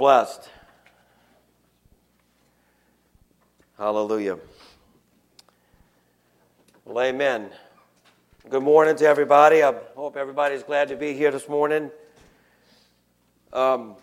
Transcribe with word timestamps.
blessed. 0.00 0.48
Hallelujah. 3.76 4.38
Well, 6.86 7.04
amen. 7.04 7.50
Good 8.48 8.62
morning 8.62 8.96
to 8.96 9.04
everybody. 9.06 9.62
I 9.62 9.74
hope 9.94 10.16
everybody's 10.16 10.62
glad 10.62 10.88
to 10.88 10.96
be 10.96 11.12
here 11.12 11.30
this 11.30 11.50
morning. 11.50 11.90
Um, 13.52 13.96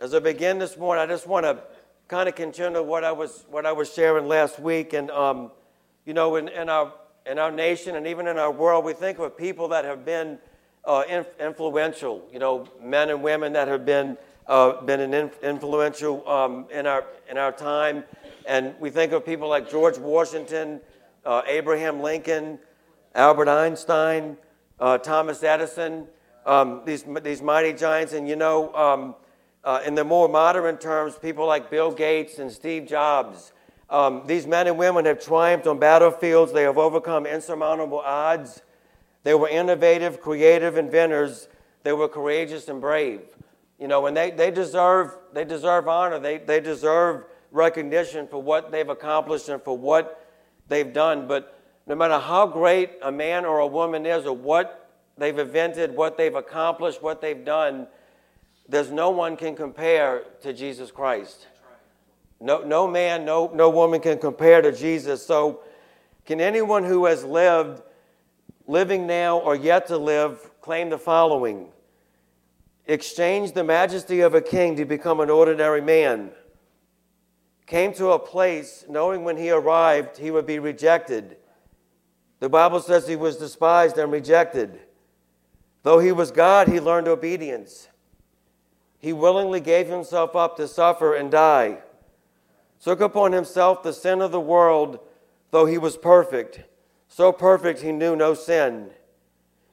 as 0.00 0.12
I 0.12 0.18
begin 0.18 0.58
this 0.58 0.76
morning, 0.76 1.02
I 1.02 1.06
just 1.06 1.26
want 1.26 1.46
to 1.46 1.62
kind 2.08 2.28
of 2.28 2.34
continue 2.34 2.82
what 2.82 3.02
I 3.02 3.12
was 3.12 3.46
what 3.48 3.64
I 3.64 3.72
was 3.72 3.90
sharing 3.90 4.28
last 4.28 4.58
week, 4.58 4.92
and 4.92 5.10
um, 5.10 5.50
you 6.04 6.12
know, 6.12 6.36
in, 6.36 6.48
in 6.48 6.68
our 6.68 6.92
in 7.24 7.38
our 7.38 7.50
nation 7.50 7.96
and 7.96 8.06
even 8.06 8.26
in 8.26 8.36
our 8.36 8.52
world, 8.52 8.84
we 8.84 8.92
think 8.92 9.18
of 9.18 9.38
people 9.38 9.68
that 9.68 9.86
have 9.86 10.04
been 10.04 10.38
uh, 10.84 11.04
influential. 11.40 12.22
You 12.30 12.38
know, 12.38 12.68
men 12.82 13.08
and 13.08 13.22
women 13.22 13.54
that 13.54 13.68
have 13.68 13.86
been 13.86 14.18
uh, 14.46 14.80
been 14.82 15.00
an 15.00 15.30
influential 15.42 16.28
um, 16.28 16.66
in 16.70 16.86
our 16.86 17.04
in 17.30 17.38
our 17.38 17.52
time, 17.52 18.04
and 18.46 18.74
we 18.80 18.90
think 18.90 19.12
of 19.12 19.24
people 19.24 19.48
like 19.48 19.70
George 19.70 19.98
Washington, 19.98 20.80
uh, 21.24 21.42
Abraham 21.46 22.00
Lincoln, 22.00 22.58
Albert 23.14 23.48
Einstein, 23.48 24.36
uh, 24.80 24.98
Thomas 24.98 25.42
Edison. 25.42 26.06
Um, 26.44 26.82
these 26.84 27.04
these 27.22 27.42
mighty 27.42 27.72
giants, 27.72 28.12
and 28.12 28.28
you 28.28 28.36
know. 28.36 28.74
Um, 28.74 29.14
uh, 29.64 29.80
in 29.86 29.94
the 29.94 30.02
more 30.02 30.28
modern 30.28 30.76
terms, 30.76 31.14
people 31.16 31.46
like 31.46 31.70
Bill 31.70 31.92
Gates 31.92 32.38
and 32.38 32.50
Steve 32.50 32.86
Jobs. 32.86 33.52
Um, 33.88 34.22
these 34.26 34.46
men 34.46 34.66
and 34.66 34.76
women 34.76 35.04
have 35.04 35.22
triumphed 35.22 35.66
on 35.66 35.78
battlefields. 35.78 36.52
They 36.52 36.62
have 36.62 36.78
overcome 36.78 37.26
insurmountable 37.26 38.00
odds. 38.00 38.62
They 39.22 39.34
were 39.34 39.48
innovative, 39.48 40.20
creative 40.20 40.76
inventors. 40.76 41.46
They 41.84 41.92
were 41.92 42.08
courageous 42.08 42.68
and 42.68 42.80
brave. 42.80 43.20
You 43.82 43.88
know, 43.88 44.06
and 44.06 44.16
they, 44.16 44.30
they, 44.30 44.52
deserve, 44.52 45.16
they 45.32 45.44
deserve 45.44 45.88
honor. 45.88 46.20
They, 46.20 46.38
they 46.38 46.60
deserve 46.60 47.24
recognition 47.50 48.28
for 48.28 48.40
what 48.40 48.70
they've 48.70 48.88
accomplished 48.88 49.48
and 49.48 49.60
for 49.60 49.76
what 49.76 50.24
they've 50.68 50.92
done. 50.92 51.26
But 51.26 51.58
no 51.88 51.96
matter 51.96 52.20
how 52.20 52.46
great 52.46 52.92
a 53.02 53.10
man 53.10 53.44
or 53.44 53.58
a 53.58 53.66
woman 53.66 54.06
is, 54.06 54.24
or 54.24 54.36
what 54.36 54.88
they've 55.18 55.36
invented, 55.36 55.96
what 55.96 56.16
they've 56.16 56.32
accomplished, 56.32 57.02
what 57.02 57.20
they've 57.20 57.44
done, 57.44 57.88
there's 58.68 58.92
no 58.92 59.10
one 59.10 59.36
can 59.36 59.56
compare 59.56 60.26
to 60.42 60.52
Jesus 60.52 60.92
Christ. 60.92 61.48
No, 62.38 62.62
no 62.62 62.86
man, 62.86 63.24
no, 63.24 63.50
no 63.52 63.68
woman 63.68 64.00
can 64.00 64.16
compare 64.16 64.62
to 64.62 64.70
Jesus. 64.70 65.26
So, 65.26 65.62
can 66.24 66.40
anyone 66.40 66.84
who 66.84 67.06
has 67.06 67.24
lived, 67.24 67.82
living 68.68 69.08
now, 69.08 69.38
or 69.38 69.56
yet 69.56 69.88
to 69.88 69.98
live, 69.98 70.52
claim 70.60 70.88
the 70.88 70.98
following? 70.98 71.72
Exchange 72.92 73.52
the 73.52 73.64
majesty 73.64 74.20
of 74.20 74.34
a 74.34 74.40
king 74.40 74.76
to 74.76 74.84
become 74.84 75.20
an 75.20 75.30
ordinary 75.30 75.80
man. 75.80 76.30
Came 77.66 77.92
to 77.94 78.10
a 78.10 78.18
place 78.18 78.84
knowing 78.88 79.24
when 79.24 79.36
he 79.36 79.50
arrived 79.50 80.18
he 80.18 80.30
would 80.30 80.46
be 80.46 80.58
rejected. 80.58 81.36
The 82.40 82.48
Bible 82.48 82.80
says 82.80 83.08
he 83.08 83.16
was 83.16 83.36
despised 83.36 83.98
and 83.98 84.12
rejected. 84.12 84.80
Though 85.82 85.98
he 85.98 86.12
was 86.12 86.30
God, 86.30 86.68
he 86.68 86.80
learned 86.80 87.08
obedience 87.08 87.88
he 89.02 89.12
willingly 89.12 89.58
gave 89.58 89.88
himself 89.88 90.36
up 90.36 90.56
to 90.56 90.68
suffer 90.68 91.12
and 91.16 91.28
die, 91.28 91.78
took 92.80 93.00
upon 93.00 93.32
himself 93.32 93.82
the 93.82 93.92
sin 93.92 94.22
of 94.22 94.30
the 94.30 94.40
world, 94.40 95.00
though 95.50 95.66
he 95.66 95.76
was 95.76 95.96
perfect. 95.96 96.62
So 97.08 97.32
perfect 97.32 97.80
he 97.80 97.90
knew 97.90 98.14
no 98.14 98.32
sin, 98.34 98.90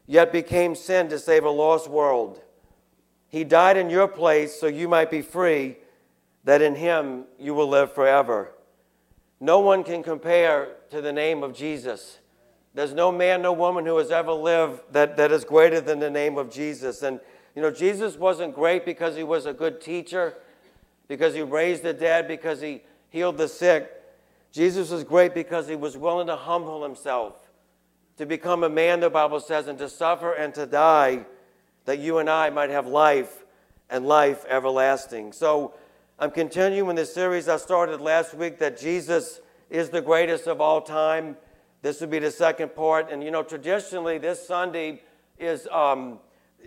yet 0.07 0.31
became 0.31 0.73
sin 0.73 1.09
to 1.09 1.19
save 1.19 1.43
a 1.43 1.49
lost 1.51 1.87
world. 1.87 2.41
He 3.29 3.43
died 3.43 3.77
in 3.77 3.89
your 3.89 4.07
place 4.07 4.59
so 4.59 4.67
you 4.67 4.87
might 4.87 5.09
be 5.09 5.21
free, 5.21 5.77
that 6.43 6.61
in 6.61 6.75
him 6.75 7.25
you 7.39 7.53
will 7.53 7.67
live 7.67 7.93
forever. 7.93 8.51
No 9.39 9.59
one 9.59 9.83
can 9.83 10.03
compare 10.03 10.75
to 10.89 11.01
the 11.01 11.13
name 11.13 11.43
of 11.43 11.53
Jesus. 11.53 12.19
There's 12.73 12.93
no 12.93 13.11
man, 13.11 13.41
no 13.41 13.53
woman 13.53 13.85
who 13.85 13.97
has 13.97 14.11
ever 14.11 14.31
lived 14.31 14.81
that, 14.91 15.15
that 15.17 15.31
is 15.31 15.43
greater 15.43 15.79
than 15.79 15.99
the 15.99 16.09
name 16.09 16.37
of 16.37 16.51
Jesus. 16.51 17.03
And 17.03 17.19
you 17.55 17.61
know, 17.61 17.71
Jesus 17.71 18.15
wasn't 18.17 18.55
great 18.55 18.85
because 18.85 19.15
he 19.15 19.23
was 19.23 19.45
a 19.45 19.53
good 19.53 19.81
teacher, 19.81 20.35
because 21.07 21.33
he 21.33 21.41
raised 21.41 21.83
the 21.83 21.93
dead, 21.93 22.27
because 22.27 22.61
he 22.61 22.81
healed 23.09 23.37
the 23.37 23.47
sick. 23.47 23.91
Jesus 24.51 24.89
was 24.89 25.03
great 25.03 25.33
because 25.33 25.67
he 25.67 25.75
was 25.75 25.97
willing 25.97 26.27
to 26.27 26.35
humble 26.35 26.83
himself, 26.83 27.49
to 28.17 28.25
become 28.25 28.63
a 28.63 28.69
man, 28.69 28.99
the 28.99 29.09
Bible 29.09 29.39
says, 29.39 29.67
and 29.67 29.77
to 29.79 29.89
suffer 29.89 30.33
and 30.33 30.53
to 30.55 30.65
die, 30.65 31.25
that 31.89 31.97
you 31.97 32.19
and 32.19 32.29
I 32.29 32.51
might 32.51 32.69
have 32.69 32.85
life 32.85 33.43
and 33.89 34.05
life 34.05 34.45
everlasting. 34.47 35.33
So 35.33 35.73
I'm 36.19 36.29
continuing 36.29 36.95
this 36.95 37.11
series 37.11 37.49
I 37.49 37.57
started 37.57 37.99
last 37.99 38.35
week 38.35 38.59
that 38.59 38.79
Jesus 38.79 39.41
is 39.71 39.89
the 39.89 39.99
greatest 39.99 40.45
of 40.45 40.61
all 40.61 40.81
time. 40.81 41.35
This 41.81 41.99
would 42.01 42.11
be 42.11 42.19
the 42.19 42.29
second 42.29 42.75
part. 42.75 43.11
And 43.11 43.23
you 43.23 43.31
know, 43.31 43.41
traditionally, 43.41 44.19
this 44.19 44.45
Sunday 44.45 45.01
is. 45.39 45.67
Um, 45.71 46.19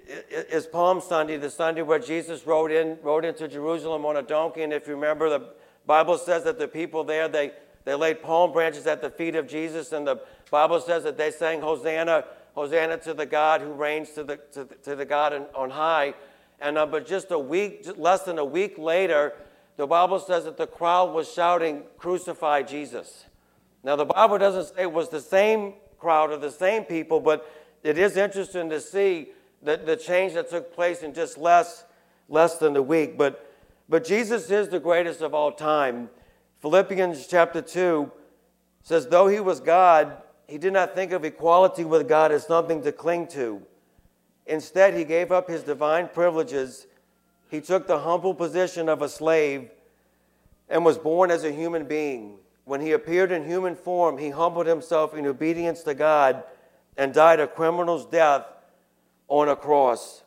is 0.05 0.67
Palm 0.67 1.01
Sunday, 1.01 1.37
the 1.37 1.49
Sunday 1.49 1.83
where 1.83 2.01
Jesus 2.01 2.45
rode 2.45 2.73
in, 2.73 2.99
rode 3.03 3.25
into 3.25 3.47
Jerusalem 3.47 4.05
on 4.05 4.17
a 4.17 4.23
donkey. 4.23 4.63
And 4.63 4.73
if 4.73 4.89
you 4.89 4.95
remember, 4.95 5.31
the 5.31 5.51
Bible 5.87 6.19
says 6.19 6.43
that 6.43 6.59
the 6.59 6.67
people 6.67 7.05
there 7.05 7.29
they 7.29 7.53
they 7.85 7.95
laid 7.95 8.21
palm 8.21 8.53
branches 8.53 8.89
at 8.89 9.01
the 9.01 9.11
feet 9.11 9.37
of 9.37 9.47
Jesus, 9.47 9.93
and 9.93 10.05
the 10.05 10.21
Bible 10.51 10.81
says 10.81 11.05
that 11.05 11.17
they 11.17 11.31
sang 11.31 11.61
Hosanna, 11.61 12.25
Hosanna 12.55 12.99
to 12.99 13.15
the 13.15 13.27
God 13.27 13.61
who 13.61 13.73
reigns 13.73 14.11
to 14.11 14.25
the 14.25 14.37
to 14.53 14.65
the, 14.65 14.75
to 14.77 14.97
the 14.97 15.05
God 15.05 15.33
in, 15.33 15.43
on 15.55 15.71
high. 15.71 16.15
And 16.61 16.79
uh, 16.79 16.87
but 16.87 17.07
just 17.07 17.31
a 17.31 17.39
week, 17.39 17.87
less 17.97 18.23
than 18.23 18.39
a 18.39 18.45
week 18.45 18.79
later, 18.79 19.33
the 19.77 19.87
Bible 19.87 20.19
says 20.19 20.45
that 20.45 20.57
the 20.57 20.67
crowd 20.67 21.13
was 21.13 21.33
shouting, 21.33 21.85
"Crucify 21.99 22.63
Jesus." 22.63 23.27
Now 23.83 23.97
the 23.97 24.05
Bible 24.05 24.39
doesn't 24.39 24.75
say 24.77 24.83
it 24.83 24.93
was 24.93 25.09
the 25.09 25.21
same 25.21 25.75
crowd 25.99 26.31
or 26.31 26.37
the 26.37 26.51
same 26.51 26.85
people, 26.85 27.21
but 27.21 27.49
it 27.83 27.99
is 27.99 28.17
interesting 28.17 28.69
to 28.71 28.81
see 28.81 29.29
the, 29.63 29.77
the 29.77 29.97
change 29.97 30.35
that 30.35 30.51
took 30.51 30.75
place 30.75 31.03
in 31.03 31.15
just 31.15 31.39
less, 31.39 31.85
less 32.29 32.59
than 32.59 32.77
a 32.77 32.83
week. 32.83 33.17
But, 33.17 33.49
but 33.89 34.05
Jesus 34.05 34.51
is 34.51 34.69
the 34.69 34.81
greatest 34.81 35.21
of 35.21 35.35
all 35.35 35.53
time. 35.53 36.11
Philippians 36.61 37.27
chapter 37.27 37.63
2 37.63 38.11
says, 38.83 39.07
Though 39.07 39.29
he 39.29 39.41
was 39.41 39.61
God, 39.61 40.17
he 40.53 40.59
did 40.59 40.75
not 40.75 40.95
think 40.95 41.13
of 41.13 41.25
equality 41.25 41.83
with 41.83 42.07
God 42.07 42.31
as 42.31 42.47
something 42.47 42.83
to 42.83 42.93
cling 42.93 43.27
to. 43.29 43.63
Instead, 44.47 44.93
he 44.93 45.03
gave 45.03 45.33
up 45.33 45.49
his 45.49 45.63
divine 45.63 46.09
privileges. 46.09 46.87
He 47.51 47.63
took 47.63 47.87
the 47.87 48.01
humble 48.01 48.35
position 48.35 48.87
of 48.91 49.01
a 49.01 49.09
slave 49.09 49.71
and 50.69 50.85
was 50.85 50.99
born 50.99 51.31
as 51.31 51.43
a 51.43 51.51
human 51.51 51.87
being. 51.87 52.37
When 52.67 52.83
he 52.83 52.93
appeared 52.93 53.33
in 53.33 53.47
human 53.47 53.75
form, 53.75 54.19
he 54.19 54.29
humbled 54.29 54.67
himself 54.67 55.15
in 55.15 55.25
obedience 55.25 55.85
to 55.85 55.95
God 55.95 56.45
and 56.99 57.15
died 57.15 57.41
a 57.41 57.47
criminal's 57.47 58.05
death 58.05 58.45
on 59.29 59.49
a 59.49 59.57
cross. 59.57 60.23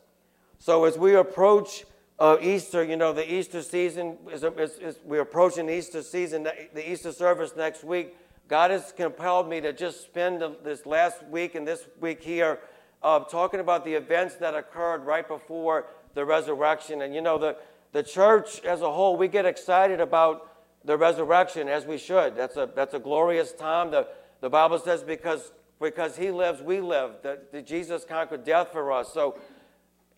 So 0.58 0.86
as 0.86 0.98
we 0.98 1.14
approach 1.14 1.86
uh, 2.18 2.38
Easter, 2.42 2.84
you 2.84 2.98
know, 2.98 3.14
the 3.14 3.32
Easter 3.32 3.62
season, 3.62 4.18
is, 4.32 4.44
is, 4.44 4.80
is, 4.80 5.00
we're 5.06 5.22
approaching 5.22 5.70
Easter 5.70 6.02
season, 6.02 6.48
the 6.74 6.92
Easter 6.92 7.12
service 7.12 7.54
next 7.56 7.84
week. 7.84 8.16
God 8.48 8.72
has 8.72 8.92
compelled 8.92 9.50
me 9.50 9.62
to 9.62 9.74
just 9.74 10.04
spend 10.04 10.44
this 10.64 10.86
last 10.86 11.26
week 11.28 11.56
and 11.56 11.68
this 11.68 11.88
week 12.00 12.24
here 12.24 12.60
uh, 13.02 13.20
talking 13.20 13.60
about 13.60 13.86
the 13.86 13.94
events 13.94 14.36
that 14.36 14.54
occurred 14.54 15.06
right 15.06 15.28
before 15.28 15.88
the 16.14 16.26
resurrection. 16.26 17.02
And, 17.02 17.14
you 17.14 17.22
know, 17.22 17.38
the, 17.38 17.58
the 17.92 18.04
church 18.04 18.64
as 18.64 18.82
a 18.82 18.92
whole, 18.92 19.18
we 19.18 19.28
get 19.28 19.46
excited 19.46 20.00
about 20.00 20.52
the 20.84 20.98
resurrection 20.98 21.68
as 21.68 21.86
we 21.86 21.98
should. 21.98 22.36
That's 22.36 22.56
a, 22.56 22.70
that's 22.76 22.94
a 22.94 23.00
glorious 23.00 23.52
time. 23.52 23.92
The, 23.92 24.08
the 24.42 24.50
Bible 24.50 24.78
says 24.80 25.02
because 25.02 25.52
because 25.80 26.16
he 26.18 26.32
lives, 26.32 26.62
we 26.62 26.80
live. 26.80 27.12
That, 27.24 27.66
Jesus 27.66 28.06
conquered 28.06 28.44
death 28.44 28.72
for 28.72 28.92
us. 28.92 29.14
So 29.14 29.38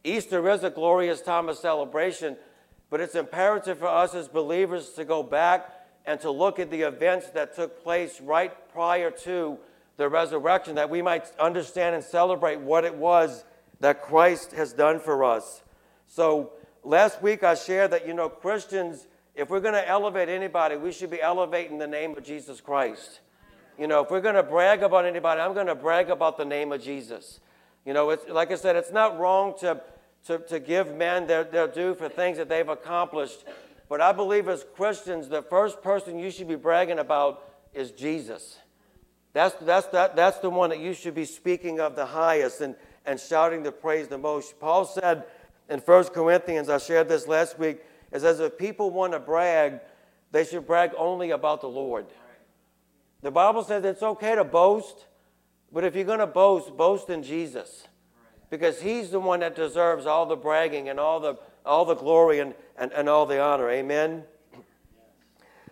Easter 0.03 0.47
is 0.49 0.63
a 0.63 0.69
glorious 0.69 1.21
time 1.21 1.49
of 1.49 1.57
celebration, 1.57 2.37
but 2.89 3.01
it's 3.01 3.15
imperative 3.15 3.79
for 3.79 3.87
us 3.87 4.13
as 4.13 4.27
believers 4.27 4.91
to 4.91 5.05
go 5.05 5.23
back 5.23 5.71
and 6.07 6.19
to 6.21 6.31
look 6.31 6.57
at 6.57 6.71
the 6.71 6.81
events 6.81 7.29
that 7.31 7.53
took 7.53 7.83
place 7.83 8.21
right 8.21 8.53
prior 8.71 9.11
to 9.11 9.57
the 9.97 10.07
resurrection, 10.07 10.75
that 10.75 10.89
we 10.89 11.01
might 11.01 11.29
understand 11.37 11.93
and 11.95 12.03
celebrate 12.03 12.61
what 12.61 12.85
it 12.85 12.95
was 12.95 13.43
that 13.81 14.01
Christ 14.01 14.53
has 14.53 14.71
done 14.71 14.99
for 14.99 15.25
us. 15.25 15.61
So 16.07 16.51
last 16.83 17.21
week 17.21 17.43
I 17.43 17.55
shared 17.55 17.91
that, 17.91 18.07
you 18.07 18.13
know, 18.13 18.29
Christians, 18.29 19.05
if 19.35 19.49
we're 19.49 19.59
going 19.59 19.73
to 19.73 19.87
elevate 19.87 20.29
anybody, 20.29 20.77
we 20.77 20.93
should 20.93 21.11
be 21.11 21.21
elevating 21.21 21.77
the 21.77 21.87
name 21.87 22.17
of 22.17 22.23
Jesus 22.23 22.61
Christ. 22.61 23.19
You 23.77 23.87
know, 23.87 24.01
if 24.01 24.09
we're 24.09 24.21
going 24.21 24.35
to 24.35 24.43
brag 24.43 24.81
about 24.81 25.05
anybody, 25.05 25.41
I'm 25.41 25.53
going 25.53 25.67
to 25.67 25.75
brag 25.75 26.09
about 26.09 26.37
the 26.37 26.45
name 26.45 26.71
of 26.71 26.81
Jesus. 26.81 27.41
You 27.85 27.93
know, 27.93 28.09
it's, 28.11 28.27
like 28.29 28.51
I 28.51 28.55
said, 28.55 28.75
it's 28.75 28.91
not 28.91 29.19
wrong 29.19 29.55
to, 29.59 29.81
to, 30.25 30.39
to 30.39 30.59
give 30.59 30.95
men 30.95 31.27
their, 31.27 31.43
their 31.43 31.67
due 31.67 31.95
for 31.95 32.07
things 32.07 32.37
that 32.37 32.49
they've 32.49 32.67
accomplished. 32.67 33.43
But 33.89 34.01
I 34.01 34.11
believe 34.11 34.47
as 34.47 34.65
Christians, 34.75 35.29
the 35.29 35.41
first 35.41 35.81
person 35.81 36.19
you 36.19 36.31
should 36.31 36.47
be 36.47 36.55
bragging 36.55 36.99
about 36.99 37.43
is 37.73 37.91
Jesus. 37.91 38.57
That's, 39.33 39.55
that's, 39.61 39.87
that, 39.87 40.15
that's 40.15 40.39
the 40.39 40.49
one 40.49 40.71
that 40.71 40.79
you 40.79 40.93
should 40.93 41.15
be 41.15 41.25
speaking 41.25 41.79
of 41.79 41.95
the 41.95 42.05
highest 42.05 42.61
and, 42.61 42.75
and 43.05 43.19
shouting 43.19 43.63
the 43.63 43.71
praise 43.71 44.07
the 44.07 44.17
most. 44.17 44.59
Paul 44.59 44.85
said 44.85 45.25
in 45.69 45.79
1 45.79 46.03
Corinthians, 46.05 46.69
I 46.69 46.79
shared 46.79 47.07
this 47.07 47.27
last 47.27 47.59
week, 47.59 47.79
It 48.11 48.21
says 48.21 48.39
if 48.39 48.57
people 48.57 48.89
want 48.89 49.13
to 49.13 49.19
brag, 49.19 49.79
they 50.31 50.43
should 50.43 50.65
brag 50.65 50.91
only 50.97 51.31
about 51.31 51.61
the 51.61 51.69
Lord. 51.69 52.07
The 53.21 53.31
Bible 53.31 53.63
says 53.63 53.83
it's 53.83 54.03
okay 54.03 54.35
to 54.35 54.43
boast, 54.43 55.05
but 55.71 55.83
if 55.83 55.95
you're 55.95 56.05
going 56.05 56.19
to 56.19 56.27
boast, 56.27 56.75
boast 56.75 57.09
in 57.09 57.23
Jesus. 57.23 57.87
Because 58.49 58.81
he's 58.81 59.09
the 59.09 59.19
one 59.19 59.41
that 59.41 59.55
deserves 59.55 60.05
all 60.05 60.25
the 60.25 60.35
bragging 60.35 60.89
and 60.89 60.99
all 60.99 61.19
the, 61.19 61.35
all 61.65 61.85
the 61.85 61.95
glory 61.95 62.39
and, 62.39 62.53
and, 62.77 62.91
and 62.93 63.09
all 63.09 63.25
the 63.25 63.41
honor. 63.41 63.69
Amen? 63.69 64.23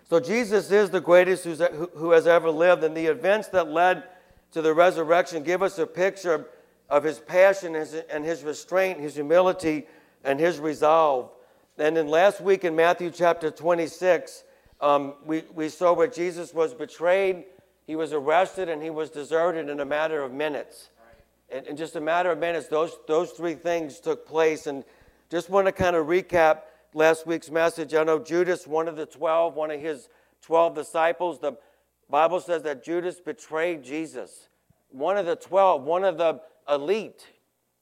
So 0.10 0.20
Jesus 0.20 0.72
is 0.72 0.90
the 0.90 1.02
greatest 1.02 1.46
who's, 1.46 1.62
who 1.96 2.12
has 2.12 2.28
ever 2.28 2.52
lived, 2.52 2.84
and 2.84 2.96
the 2.96 3.08
events 3.08 3.48
that 3.50 3.70
led 3.70 4.04
to 4.52 4.62
the 4.62 4.74
resurrection 4.74 5.42
give 5.44 5.64
us 5.64 5.80
a 5.80 5.88
picture 5.88 6.48
of 6.90 7.04
his 7.04 7.20
passion 7.20 7.76
and 7.76 8.24
his 8.24 8.44
restraint, 8.44 9.00
his 9.00 9.16
humility, 9.16 9.88
and 10.24 10.40
his 10.40 10.60
resolve. 10.60 11.32
And 11.78 11.98
then 11.98 12.08
last 12.08 12.40
week 12.40 12.64
in 12.64 12.76
Matthew 12.76 13.10
chapter 13.10 13.50
26, 13.50 14.44
um, 14.80 15.16
we, 15.26 15.44
we 15.54 15.70
saw 15.70 15.94
where 15.94 16.08
Jesus 16.08 16.54
was 16.54 16.74
betrayed, 16.74 17.46
he 17.88 17.96
was 17.96 18.14
arrested, 18.14 18.70
and 18.70 18.82
he 18.82 18.90
was 18.90 19.10
deserted 19.10 19.70
in 19.70 19.80
a 19.80 19.86
matter 19.86 20.22
of 20.22 20.32
minutes. 20.32 20.90
In, 21.56 21.66
in 21.68 21.78
just 21.78 21.96
a 21.96 22.02
matter 22.02 22.32
of 22.32 22.38
minutes, 22.38 22.68
those, 22.68 23.00
those 23.08 23.32
three 23.32 23.54
things 23.54 24.02
took 24.02 24.28
place. 24.28 24.68
And 24.68 24.84
just 25.30 25.50
want 25.50 25.68
to 25.68 25.72
kind 25.72 25.96
of 25.96 26.08
recap 26.08 26.64
last 26.94 27.26
week's 27.26 27.50
message. 27.50 27.94
I 27.94 28.04
know 28.04 28.20
Judas, 28.20 28.68
one 28.68 28.90
of 28.90 28.98
the 28.98 29.06
12, 29.06 29.56
one 29.56 29.72
of 29.72 29.80
his 29.80 30.10
12 30.42 30.76
disciples, 30.76 31.40
the 31.40 31.54
Bible 32.10 32.42
says 32.42 32.64
that 32.64 32.84
Judas 32.84 33.22
betrayed 33.22 33.84
Jesus. 33.86 34.50
One 34.90 35.16
of 35.16 35.26
the 35.26 35.38
12, 35.38 35.84
one 35.84 36.04
of 36.04 36.18
the 36.18 36.42
elite, 36.70 37.26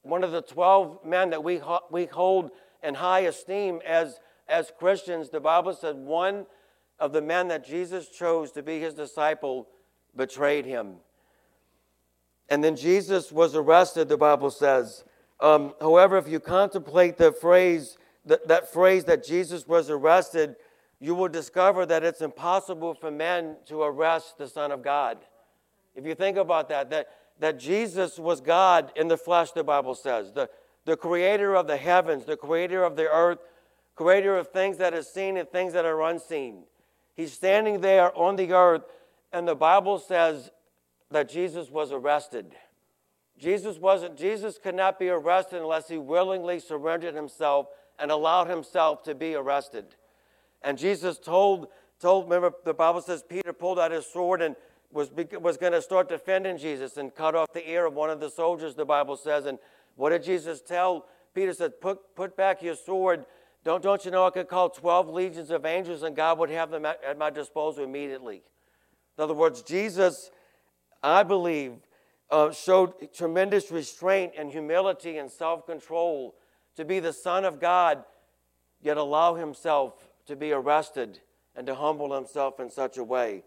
one 0.04 0.24
of 0.24 0.32
the 0.32 0.44
12 0.44 1.04
men 1.04 1.32
that 1.32 1.44
we, 1.44 1.60
we 1.90 2.06
hold 2.06 2.52
in 2.84 2.94
high 2.94 3.22
esteem 3.22 3.82
as, 3.84 4.20
as 4.48 4.72
Christians, 4.78 5.30
the 5.30 5.40
Bible 5.40 5.74
said 5.74 5.96
one 5.96 6.46
of 7.00 7.12
the 7.12 7.24
men 7.24 7.48
that 7.48 7.66
Jesus 7.66 8.10
chose 8.10 8.52
to 8.52 8.62
be 8.62 8.80
his 8.80 8.94
disciple 8.94 9.68
betrayed 10.16 10.68
him. 10.68 10.98
And 12.50 12.64
then 12.64 12.76
Jesus 12.76 13.32
was 13.32 13.56
arrested, 13.56 14.10
the 14.10 14.18
Bible 14.18 14.50
says. 14.50 15.04
Um, 15.40 15.74
however, 15.80 16.18
if 16.18 16.28
you 16.28 16.40
contemplate 16.40 17.18
the 17.18 17.32
phrase, 17.32 17.98
that, 18.26 18.48
that 18.48 18.72
phrase 18.72 19.06
that 19.06 19.26
Jesus 19.26 19.68
was 19.68 19.90
arrested, 19.90 20.56
you 21.00 21.16
will 21.16 21.28
discover 21.28 21.86
that 21.86 22.04
it's 22.04 22.22
impossible 22.22 22.94
for 22.94 23.12
men 23.12 23.58
to 23.66 23.82
arrest 23.82 24.38
the 24.38 24.48
Son 24.48 24.72
of 24.72 24.82
God. 24.82 25.18
If 25.96 26.06
you 26.06 26.16
think 26.16 26.38
about 26.38 26.70
that, 26.70 26.90
that, 26.92 27.08
that 27.40 27.60
Jesus 27.60 28.18
was 28.18 28.40
God 28.40 28.92
in 28.96 29.08
the 29.08 29.18
flesh, 29.18 29.52
the 29.52 29.64
Bible 29.64 29.96
says, 29.96 30.32
the, 30.32 30.50
the 30.86 30.96
creator 30.96 31.56
of 31.56 31.68
the 31.68 31.78
heavens, 31.78 32.26
the 32.26 32.38
creator 32.38 32.84
of 32.84 32.96
the 32.96 33.10
earth, 33.10 33.40
creator 33.96 34.38
of 34.38 34.50
things 34.50 34.78
that 34.78 34.94
are 34.94 35.04
seen 35.04 35.38
and 35.38 35.50
things 35.50 35.74
that 35.74 35.86
are 35.86 36.02
unseen. 36.04 36.64
He's 37.16 37.34
standing 37.34 37.82
there 37.82 38.18
on 38.18 38.36
the 38.36 38.54
earth, 38.54 38.84
and 39.32 39.48
the 39.48 39.56
Bible 39.56 40.00
says 40.00 40.52
that 41.14 41.30
Jesus 41.30 41.70
was 41.70 41.92
arrested. 41.92 42.54
Jesus 43.38 43.78
wasn't 43.78 44.18
Jesus 44.18 44.60
could 44.62 44.76
not 44.76 45.00
be 45.00 45.10
arrested 45.10 45.62
unless 45.62 45.88
he 45.88 45.98
willingly 45.98 46.60
surrendered 46.60 47.16
himself 47.16 47.68
and 47.98 48.12
allowed 48.12 48.48
himself 48.48 49.04
to 49.04 49.16
be 49.16 49.36
arrested. 49.36 49.96
And 50.62 50.78
Jesus 50.78 51.18
told 51.18 51.68
told 52.00 52.26
remember 52.26 52.54
the 52.64 52.74
Bible 52.74 53.02
says 53.02 53.24
Peter 53.28 53.54
pulled 53.54 53.80
out 53.80 53.92
his 53.92 54.06
sword 54.06 54.42
and 54.42 54.56
was 54.92 55.10
was 55.42 55.58
going 55.58 55.74
to 55.74 55.82
start 55.82 56.10
defending 56.10 56.58
Jesus 56.58 56.98
and 56.98 57.14
cut 57.14 57.36
off 57.36 57.48
the 57.54 57.68
ear 57.68 57.86
of 57.86 57.94
one 57.94 58.10
of 58.10 58.20
the 58.20 58.30
soldiers 58.30 58.76
the 58.76 58.86
Bible 58.86 59.18
says 59.18 59.46
and 59.46 59.58
what 59.96 60.10
did 60.10 60.24
Jesus 60.24 60.62
tell 60.62 61.06
Peter 61.34 61.54
said 61.54 61.82
put 61.82 62.16
put 62.16 62.38
back 62.38 62.62
your 62.62 62.76
sword 62.76 63.26
don't, 63.64 63.82
don't 63.82 64.04
you 64.04 64.12
know 64.12 64.26
I 64.26 64.30
could 64.30 64.50
call 64.50 64.70
12 64.70 65.10
legions 65.10 65.50
of 65.50 65.66
angels 65.66 66.04
and 66.04 66.16
God 66.16 66.38
would 66.38 66.50
have 66.50 66.70
them 66.70 66.86
at, 66.86 67.02
at 67.04 67.18
my 67.18 67.30
disposal 67.30 67.84
immediately? 67.84 68.44
In 69.18 69.24
other 69.24 69.34
words, 69.34 69.62
Jesus, 69.62 70.32
I 71.04 71.24
believe, 71.24 71.74
uh, 72.32 72.52
showed 72.52 73.14
tremendous 73.14 73.70
restraint 73.70 74.34
and 74.38 74.50
humility 74.50 75.18
and 75.18 75.30
self 75.30 75.66
control 75.66 76.36
to 76.76 76.86
be 76.86 77.00
the 77.00 77.14
Son 77.14 77.46
of 77.46 77.60
God, 77.60 78.04
yet 78.82 78.98
allow 78.98 79.36
himself 79.36 80.10
to 80.26 80.36
be 80.36 80.52
arrested 80.52 81.20
and 81.56 81.68
to 81.68 81.76
humble 81.76 82.16
himself 82.16 82.60
in 82.60 82.70
such 82.70 82.98
a 82.98 83.04
way. 83.04 83.44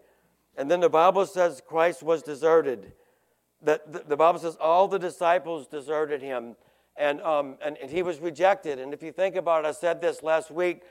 And 0.55 0.71
then 0.71 0.79
the 0.79 0.89
Bible 0.89 1.25
says 1.25 1.61
Christ 1.65 2.03
was 2.03 2.23
deserted. 2.23 2.93
That 3.61 4.07
the 4.07 4.15
Bible 4.15 4.39
says 4.39 4.55
all 4.61 4.87
the 4.87 4.99
disciples 4.99 5.67
deserted 5.67 6.21
him 6.21 6.55
and, 6.95 7.21
um, 7.21 7.57
and, 7.61 7.77
and 7.77 7.89
he 7.89 8.03
was 8.03 8.19
rejected. 8.19 8.79
And 8.79 8.93
if 8.93 9.03
you 9.03 9.11
think 9.11 9.35
about 9.35 9.65
it, 9.65 9.67
I 9.67 9.71
said 9.71 10.01
this 10.01 10.23
last 10.23 10.51
week. 10.51 10.83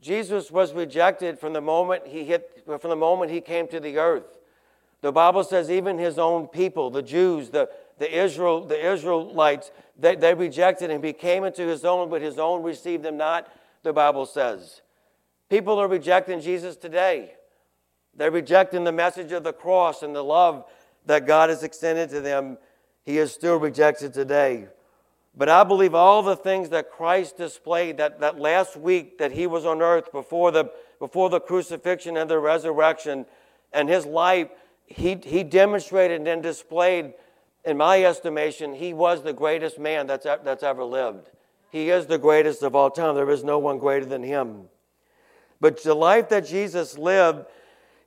Jesus 0.00 0.50
was 0.50 0.72
rejected 0.72 1.38
from 1.38 1.52
the 1.52 1.60
moment 1.60 2.06
he 2.06 2.24
hit, 2.24 2.64
from 2.64 2.88
the 2.88 2.96
moment 2.96 3.30
he 3.30 3.42
came 3.42 3.68
to 3.68 3.80
the 3.80 3.98
earth. 3.98 4.39
The 5.02 5.12
Bible 5.12 5.44
says 5.44 5.70
even 5.70 5.98
his 5.98 6.18
own 6.18 6.46
people, 6.48 6.90
the 6.90 7.02
Jews, 7.02 7.50
the, 7.50 7.70
the, 7.98 8.22
Israel, 8.22 8.64
the 8.64 8.92
Israelites, 8.92 9.70
they, 9.98 10.16
they 10.16 10.34
rejected 10.34 10.90
him. 10.90 11.02
He 11.02 11.12
came 11.12 11.44
into 11.44 11.66
his 11.66 11.84
own, 11.84 12.10
but 12.10 12.20
his 12.20 12.38
own 12.38 12.62
received 12.62 13.06
him 13.06 13.16
not, 13.16 13.50
the 13.82 13.92
Bible 13.92 14.26
says. 14.26 14.82
People 15.48 15.78
are 15.78 15.88
rejecting 15.88 16.40
Jesus 16.40 16.76
today. 16.76 17.34
They're 18.14 18.30
rejecting 18.30 18.84
the 18.84 18.92
message 18.92 19.32
of 19.32 19.44
the 19.44 19.52
cross 19.52 20.02
and 20.02 20.14
the 20.14 20.22
love 20.22 20.64
that 21.06 21.26
God 21.26 21.48
has 21.48 21.62
extended 21.62 22.10
to 22.10 22.20
them. 22.20 22.58
He 23.04 23.18
is 23.18 23.32
still 23.32 23.56
rejected 23.56 24.12
today. 24.12 24.68
But 25.36 25.48
I 25.48 25.64
believe 25.64 25.94
all 25.94 26.22
the 26.22 26.36
things 26.36 26.70
that 26.70 26.90
Christ 26.90 27.38
displayed 27.38 27.96
that, 27.98 28.20
that 28.20 28.38
last 28.38 28.76
week 28.76 29.18
that 29.18 29.32
he 29.32 29.46
was 29.46 29.64
on 29.64 29.80
earth 29.80 30.12
before 30.12 30.50
the, 30.50 30.70
before 30.98 31.30
the 31.30 31.40
crucifixion 31.40 32.16
and 32.16 32.28
the 32.28 32.38
resurrection 32.38 33.26
and 33.72 33.88
his 33.88 34.04
life, 34.04 34.48
he, 34.90 35.18
he 35.24 35.44
demonstrated 35.44 36.26
and 36.26 36.42
displayed, 36.42 37.14
in 37.64 37.76
my 37.76 38.04
estimation, 38.04 38.74
he 38.74 38.92
was 38.92 39.22
the 39.22 39.32
greatest 39.32 39.78
man 39.78 40.06
that's, 40.06 40.26
that's 40.44 40.62
ever 40.62 40.84
lived. 40.84 41.30
He 41.70 41.90
is 41.90 42.06
the 42.06 42.18
greatest 42.18 42.62
of 42.62 42.74
all 42.74 42.90
time. 42.90 43.14
There 43.14 43.30
is 43.30 43.44
no 43.44 43.58
one 43.58 43.78
greater 43.78 44.04
than 44.04 44.24
him. 44.24 44.64
But 45.60 45.82
the 45.82 45.94
life 45.94 46.28
that 46.30 46.46
Jesus 46.46 46.98
lived 46.98 47.46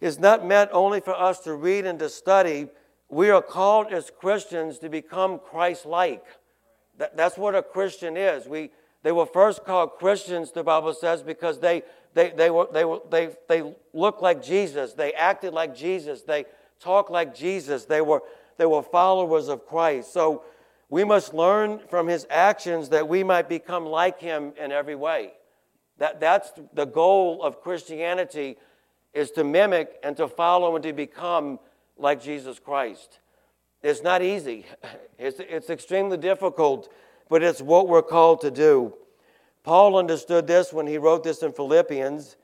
is 0.02 0.20
not 0.20 0.46
meant 0.46 0.72
only 0.74 1.00
for 1.00 1.16
us 1.16 1.40
to 1.42 1.54
read 1.54 1.86
and 1.86 1.98
to 2.00 2.10
study. 2.10 2.68
We 3.10 3.30
are 3.30 3.42
called 3.42 3.94
as 3.94 4.12
Christians 4.12 4.80
to 4.80 4.90
become 4.90 5.40
Christ 5.40 5.86
like. 5.86 6.26
That, 6.98 7.16
that's 7.16 7.38
what 7.38 7.56
a 7.56 7.64
Christian 7.64 8.18
is. 8.18 8.46
We, 8.46 8.72
they 9.04 9.14
were 9.14 9.26
first 9.26 9.64
called 9.64 9.94
Christians, 9.94 10.52
the 10.52 10.64
Bible 10.64 10.94
says, 10.94 11.24
because 11.24 11.60
they, 11.60 11.84
they, 12.14 12.32
they, 12.32 12.50
were, 12.50 12.68
they, 12.74 12.84
were, 12.84 13.00
they, 13.10 13.30
they 13.48 13.74
looked 13.94 14.22
like 14.22 14.44
Jesus. 14.44 14.94
They 14.94 15.14
acted 15.14 15.54
like 15.54 15.74
Jesus. 15.74 16.24
They 16.24 16.46
talked 16.84 17.10
like 17.10 17.34
Jesus. 17.34 17.86
They 17.86 18.02
were, 18.02 18.22
they 18.58 18.66
were 18.66 18.84
followers 18.84 19.48
of 19.48 19.66
Christ. 19.66 20.14
So 20.14 20.44
we 20.90 21.04
must 21.04 21.34
learn 21.34 21.80
from 21.90 22.08
his 22.08 22.28
actions 22.30 22.90
that 22.90 23.08
we 23.08 23.24
might 23.24 23.50
become 23.50 23.86
like 23.86 24.20
him 24.20 24.54
in 24.62 24.72
every 24.72 24.96
way. 24.96 25.32
That, 25.98 26.20
that's 26.20 26.52
the 26.74 26.86
goal 26.86 27.42
of 27.42 27.62
Christianity 27.62 28.58
is 29.14 29.32
to 29.32 29.44
mimic 29.44 29.96
and 30.04 30.18
to 30.18 30.28
follow 30.28 30.76
and 30.76 30.84
to 30.84 30.94
become 30.94 31.60
like 31.98 32.22
Jesus 32.22 32.60
Christ. 32.60 33.20
It's 33.82 34.02
not 34.02 34.22
easy, 34.22 34.66
it's, 35.18 35.40
it's 35.40 35.70
extremely 35.70 36.18
difficult, 36.18 36.92
but 37.30 37.44
it's 37.44 37.62
what 37.62 37.88
we're 37.88 38.02
called 38.02 38.42
to 38.42 38.52
do. 38.52 38.94
Paul 39.64 39.98
understood 39.98 40.46
this 40.46 40.74
when 40.74 40.88
he 40.88 40.98
wrote 40.98 41.24
this 41.24 41.42
in 41.42 41.54
Philippians. 41.54 42.36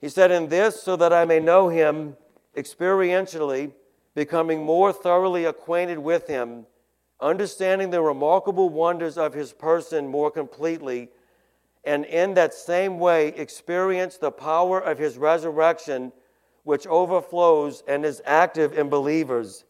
He 0.00 0.08
said, 0.08 0.32
In 0.32 0.48
this, 0.48 0.82
so 0.82 0.96
that 0.96 1.12
I 1.12 1.24
may 1.24 1.38
know 1.38 1.68
him 1.68 2.16
experientially, 2.56 3.72
becoming 4.14 4.62
more 4.62 4.92
thoroughly 4.92 5.44
acquainted 5.44 5.98
with 5.98 6.26
him, 6.26 6.66
understanding 7.20 7.90
the 7.90 8.02
remarkable 8.02 8.68
wonders 8.68 9.16
of 9.16 9.34
his 9.34 9.52
person 9.52 10.06
more 10.08 10.30
completely, 10.30 11.08
and 11.84 12.04
in 12.04 12.34
that 12.34 12.54
same 12.54 12.98
way 12.98 13.28
experience 13.28 14.16
the 14.16 14.30
power 14.30 14.78
of 14.78 14.98
his 14.98 15.18
resurrection, 15.18 16.12
which 16.64 16.86
overflows 16.86 17.82
and 17.88 18.04
is 18.04 18.22
active 18.24 18.78
in 18.78 18.88
believers 18.88 19.64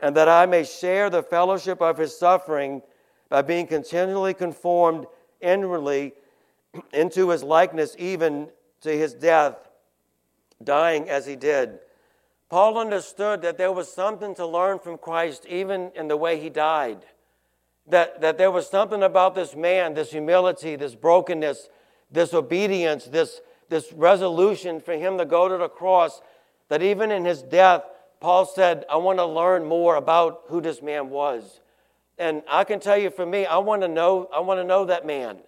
and 0.00 0.16
that 0.16 0.28
I 0.28 0.46
may 0.46 0.64
share 0.64 1.10
the 1.10 1.22
fellowship 1.22 1.80
of 1.80 1.98
his 1.98 2.16
suffering 2.16 2.82
by 3.28 3.42
being 3.42 3.66
continually 3.66 4.34
conformed 4.34 5.06
inwardly 5.40 6.14
into 6.92 7.30
his 7.30 7.42
likeness, 7.42 7.96
even 7.98 8.48
to 8.82 8.90
his 8.90 9.14
death, 9.14 9.56
dying 10.62 11.08
as 11.08 11.26
he 11.26 11.36
did. 11.36 11.80
Paul 12.48 12.78
understood 12.78 13.42
that 13.42 13.58
there 13.58 13.72
was 13.72 13.92
something 13.92 14.34
to 14.36 14.46
learn 14.46 14.78
from 14.78 14.96
Christ, 14.96 15.44
even 15.46 15.90
in 15.94 16.08
the 16.08 16.16
way 16.16 16.40
he 16.40 16.48
died. 16.48 17.04
That, 17.86 18.20
that 18.20 18.38
there 18.38 18.50
was 18.50 18.68
something 18.68 19.02
about 19.02 19.34
this 19.34 19.54
man, 19.54 19.94
this 19.94 20.10
humility, 20.10 20.76
this 20.76 20.94
brokenness, 20.94 21.68
this 22.10 22.32
obedience, 22.32 23.04
this, 23.04 23.40
this 23.68 23.92
resolution 23.92 24.80
for 24.80 24.94
him 24.94 25.18
to 25.18 25.26
go 25.26 25.48
to 25.48 25.58
the 25.58 25.68
cross, 25.68 26.20
that 26.68 26.82
even 26.82 27.10
in 27.10 27.24
his 27.24 27.42
death, 27.42 27.84
Paul 28.20 28.46
said, 28.46 28.84
I 28.90 28.96
want 28.96 29.18
to 29.18 29.26
learn 29.26 29.64
more 29.64 29.96
about 29.96 30.42
who 30.48 30.60
this 30.60 30.82
man 30.82 31.10
was. 31.10 31.60
And 32.18 32.42
I 32.48 32.64
can 32.64 32.80
tell 32.80 32.98
you 32.98 33.10
for 33.10 33.24
me, 33.24 33.46
I 33.46 33.58
want 33.58 33.82
to 33.82 33.88
know, 33.88 34.28
I 34.34 34.40
want 34.40 34.58
to 34.58 34.64
know 34.64 34.86
that 34.86 35.06
man. 35.06 35.38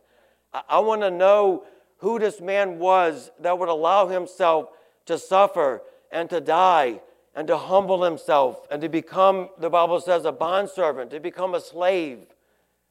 I, 0.52 0.62
I 0.68 0.78
want 0.80 1.00
to 1.00 1.10
know 1.10 1.64
who 1.98 2.18
this 2.18 2.40
man 2.40 2.78
was 2.78 3.30
that 3.40 3.58
would 3.58 3.68
allow 3.68 4.06
himself 4.06 4.68
to 5.06 5.18
suffer 5.18 5.82
and 6.10 6.28
to 6.30 6.40
die 6.40 7.00
and 7.34 7.46
to 7.46 7.56
humble 7.56 8.02
himself 8.02 8.66
and 8.70 8.82
to 8.82 8.88
become, 8.88 9.48
the 9.58 9.70
Bible 9.70 10.00
says, 10.00 10.24
a 10.24 10.32
bondservant, 10.32 11.10
to 11.10 11.20
become 11.20 11.54
a 11.54 11.60
slave, 11.60 12.18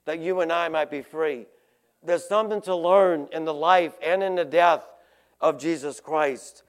that 0.05 0.19
you 0.19 0.41
and 0.41 0.51
I 0.51 0.69
might 0.69 0.89
be 0.89 1.01
free. 1.01 1.45
There's 2.03 2.27
something 2.27 2.61
to 2.61 2.75
learn 2.75 3.27
in 3.31 3.45
the 3.45 3.53
life 3.53 3.93
and 4.01 4.23
in 4.23 4.35
the 4.35 4.45
death 4.45 4.83
of 5.41 5.59
Jesus 5.59 5.99
Christ. 5.99 6.63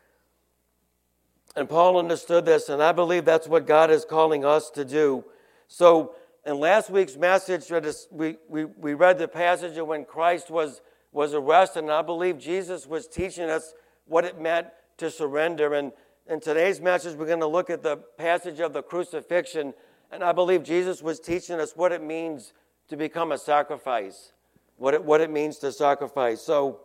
And 1.57 1.69
Paul 1.69 1.99
understood 1.99 2.45
this, 2.45 2.69
and 2.69 2.83
I 2.83 2.93
believe 2.93 3.25
that's 3.25 3.49
what 3.49 3.67
God 3.67 3.91
is 3.91 4.05
calling 4.05 4.45
us 4.45 4.71
to 4.71 4.85
do. 4.85 5.25
So, 5.69 6.15
in 6.47 6.59
last 6.59 6.91
week's 6.91 7.17
message, 7.17 7.71
we, 8.11 8.37
we, 8.49 8.65
we 8.65 8.95
read 8.95 9.19
the 9.19 9.29
passage 9.29 9.77
of 9.77 9.87
when 9.87 10.05
Christ 10.05 10.51
was, 10.51 10.81
was 11.13 11.35
arrested, 11.35 11.81
and 11.81 11.93
I 11.93 12.03
believe 12.03 12.39
Jesus 12.39 12.87
was 12.87 13.07
teaching 13.07 13.51
us 13.51 13.75
what 14.07 14.25
it 14.25 14.41
meant 14.41 14.69
to 14.99 15.11
surrender. 15.11 15.75
And 15.75 15.93
in 16.27 16.41
today's 16.41 16.81
message, 16.81 17.17
we're 17.17 17.27
going 17.27 17.41
to 17.41 17.47
look 17.47 17.71
at 17.71 17.83
the 17.83 17.97
passage 17.97 18.61
of 18.61 18.73
the 18.73 18.83
crucifixion, 18.83 19.75
and 20.11 20.23
I 20.23 20.33
believe 20.33 20.63
Jesus 20.63 21.03
was 21.03 21.21
teaching 21.21 21.61
us 21.61 21.73
what 21.75 21.93
it 21.93 22.03
means 22.03 22.53
to 22.89 22.97
become 22.97 23.33
a 23.33 23.39
sacrifice, 23.39 24.33
what 24.77 24.95
it, 24.95 25.05
what 25.05 25.21
it 25.21 25.31
means 25.31 25.59
to 25.59 25.73
sacrifice. 25.73 26.41
So, 26.41 26.81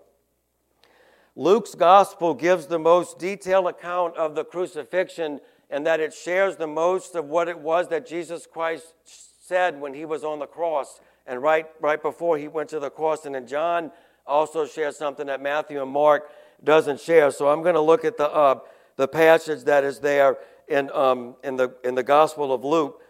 Luke's 1.36 1.76
gospel 1.76 2.34
gives 2.34 2.68
the 2.68 2.80
most 2.80 3.20
detailed 3.20 3.68
account 3.68 4.16
of 4.16 4.36
the 4.36 4.46
crucifixion 4.46 5.42
and 5.70 5.86
that 5.86 6.00
it 6.00 6.14
shares 6.14 6.56
the 6.56 6.68
most 6.68 7.16
of 7.16 7.26
what 7.26 7.50
it 7.50 7.60
was 7.60 7.90
that 7.90 8.08
Jesus 8.08 8.48
Christ 8.48 8.94
said 9.04 9.82
when 9.82 9.94
he 9.94 10.06
was 10.06 10.24
on 10.24 10.40
the 10.40 10.46
cross 10.46 11.02
and 11.28 11.42
right, 11.42 11.66
right 11.82 12.02
before 12.02 12.38
he 12.38 12.48
went 12.48 12.70
to 12.70 12.80
the 12.80 12.90
cross. 12.90 13.26
And 13.26 13.36
then 13.36 13.48
John 13.48 13.92
also 14.26 14.66
shares 14.66 14.96
something 14.96 15.28
that 15.28 15.42
Matthew 15.42 15.82
and 15.82 15.92
Mark 15.92 16.30
doesn't 16.64 17.02
share. 17.02 17.32
So 17.32 17.50
I'm 17.50 17.62
going 17.62 17.76
to 17.76 17.82
look 17.82 18.06
at 18.06 18.16
the, 18.16 18.32
uh, 18.32 18.60
the 18.96 19.08
passage 19.08 19.64
that 19.66 19.84
is 19.84 20.00
there 20.00 20.38
in, 20.68 20.90
um, 20.92 21.36
in, 21.44 21.56
the, 21.56 21.74
in 21.84 21.96
the 21.96 22.04
Gospel 22.04 22.54
of 22.54 22.64
Luke. 22.64 23.02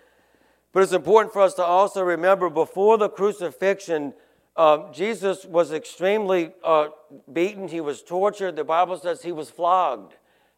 But 0.73 0.83
it's 0.83 0.91
important 0.91 1.31
for 1.33 1.41
us 1.41 1.53
to 1.55 1.63
also 1.63 2.03
remember 2.03 2.49
before 2.49 2.97
the 2.97 3.09
crucifixion, 3.09 4.13
uh, 4.57 4.91
Jesus 4.91 5.45
was 5.45 5.71
extremely 5.71 6.51
uh, 6.63 6.89
beaten. 7.31 7.67
He 7.67 7.81
was 7.81 8.01
tortured. 8.01 8.55
The 8.55 8.63
Bible 8.63 8.97
says 8.97 9.21
he 9.21 9.31
was 9.31 9.49
flogged. 9.49 10.15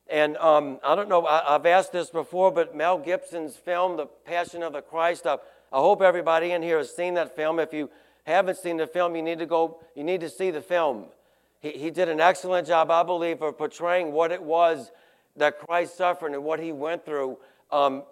And 0.10 0.38
um, 0.38 0.79
I 0.84 0.96
don't 0.96 1.10
know, 1.10 1.25
I, 1.25 1.51
have 1.51 1.65
asked 1.65 1.91
this 1.91 2.10
before, 2.10 2.51
but 2.51 2.75
Mel 2.75 2.98
Gibson's 2.98 3.57
film, 3.57 3.98
The 3.98 4.05
Passion 4.05 4.63
of 4.63 4.74
the 4.74 4.81
Christ, 4.81 5.27
I, 5.27 5.36
I 5.72 5.79
hope 5.79 6.01
everybody 6.01 6.51
in 6.51 6.62
here 6.62 6.77
has 6.77 6.96
seen 6.96 7.15
that 7.15 7.36
film. 7.36 7.60
If 7.60 7.74
you 7.74 7.89
haven't 8.24 8.57
seen 8.57 8.77
the 8.77 8.88
film, 8.88 9.15
you 9.15 9.22
need 9.22 9.39
to 9.39 9.46
go, 9.46 9.79
you 9.96 10.03
need 10.03 10.22
to 10.22 10.29
see 10.29 10.50
the 10.50 10.62
film. 10.62 11.05
He, 11.60 11.72
he 11.72 11.89
did 11.91 12.07
an 12.07 12.22
excellent 12.22 12.67
job, 12.67 12.89
I 12.89 13.03
believe, 13.03 13.41
of 13.41 13.57
portraying 13.57 14.13
what 14.13 14.31
it 14.31 14.41
was 14.41 14.91
that 15.38 15.60
Christ 15.60 15.98
suffered 15.98 16.34
and 16.34 16.44
what 16.44 16.60
he 16.60 16.72
went 16.72 17.06
through 17.06 17.38
um, 17.72 18.03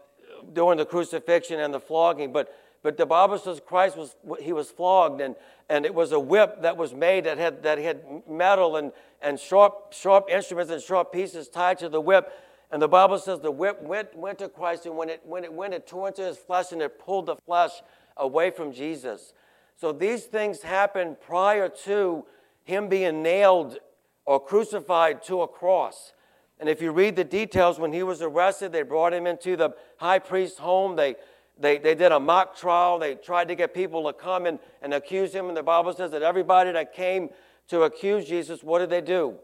during 0.54 0.78
the 0.78 0.86
crucifixion 0.86 1.60
and 1.60 1.74
the 1.74 1.80
flogging. 1.80 2.32
But 2.32 2.54
but 2.86 2.98
the 2.98 3.06
Bible 3.08 3.40
says 3.40 3.60
Christ 3.66 3.98
was 3.98 4.16
he 4.40 4.54
was 4.54 4.70
flogged, 4.70 5.20
and, 5.20 5.36
and 5.70 5.86
it 5.86 5.96
was 5.96 6.12
a 6.12 6.20
whip 6.20 6.62
that 6.62 6.78
was 6.78 6.94
made 6.94 7.24
that 7.24 7.40
had 7.40 7.64
that 7.64 7.80
had 7.80 8.04
metal 8.30 8.76
and, 8.76 8.92
and 9.24 9.40
sharp 9.40 9.92
sharp 9.92 10.30
instruments 10.30 10.72
and 10.72 10.80
sharp 10.80 11.12
pieces 11.12 11.50
tied 11.50 11.80
to 11.80 11.90
the 11.90 12.00
whip. 12.00 12.32
And 12.72 12.80
the 12.80 12.88
Bible 12.88 13.18
says 13.18 13.40
the 13.40 13.50
whip 13.50 13.82
went, 13.82 14.16
went 14.16 14.38
to 14.40 14.50
Christ, 14.50 14.86
and 14.86 14.96
when 14.96 15.10
it 15.10 15.22
when 15.24 15.44
it 15.44 15.52
went, 15.52 15.74
it 15.74 15.88
tore 15.88 16.10
into 16.10 16.22
his 16.22 16.38
flesh 16.38 16.72
and 16.72 16.82
it 16.82 17.00
pulled 17.00 17.26
the 17.26 17.38
flesh 17.48 17.72
away 18.18 18.52
from 18.52 18.72
Jesus. 18.72 19.34
So 19.76 19.92
these 19.92 20.26
things 20.26 20.62
happened 20.62 21.18
prior 21.20 21.70
to 21.86 22.26
him 22.66 22.88
being 22.88 23.24
nailed 23.24 23.80
or 24.26 24.40
crucified 24.40 25.24
to 25.24 25.42
a 25.42 25.48
cross. 25.48 26.14
And 26.60 26.70
if 26.70 26.82
you 26.82 26.92
read 26.92 27.16
the 27.16 27.24
details, 27.24 27.80
when 27.80 27.92
he 27.92 28.04
was 28.04 28.22
arrested, 28.22 28.72
they 28.72 28.82
brought 28.82 29.14
him 29.14 29.28
into 29.28 29.58
the 29.58 29.72
high 29.98 30.20
priest's 30.20 30.60
home. 30.60 30.96
They 30.96 31.16
they, 31.58 31.78
they 31.78 31.96
did 31.96 32.12
a 32.12 32.20
mock 32.20 32.58
trial. 32.58 33.00
They 33.00 33.16
tried 33.16 33.48
to 33.48 33.56
get 33.56 33.74
people 33.74 34.04
to 34.06 34.14
come 34.14 34.46
and, 34.46 34.60
and 34.82 34.94
accuse 34.94 35.34
him. 35.34 35.48
And 35.48 35.56
the 35.56 35.64
Bible 35.64 35.94
says 35.94 36.12
that 36.12 36.22
everybody 36.22 36.72
that 36.72 36.94
came 36.94 37.30
to 37.70 37.84
accuse 37.84 38.26
Jesus, 38.26 38.64
what 38.64 38.80
did 38.80 38.90
they 38.90 39.02
do? 39.02 39.36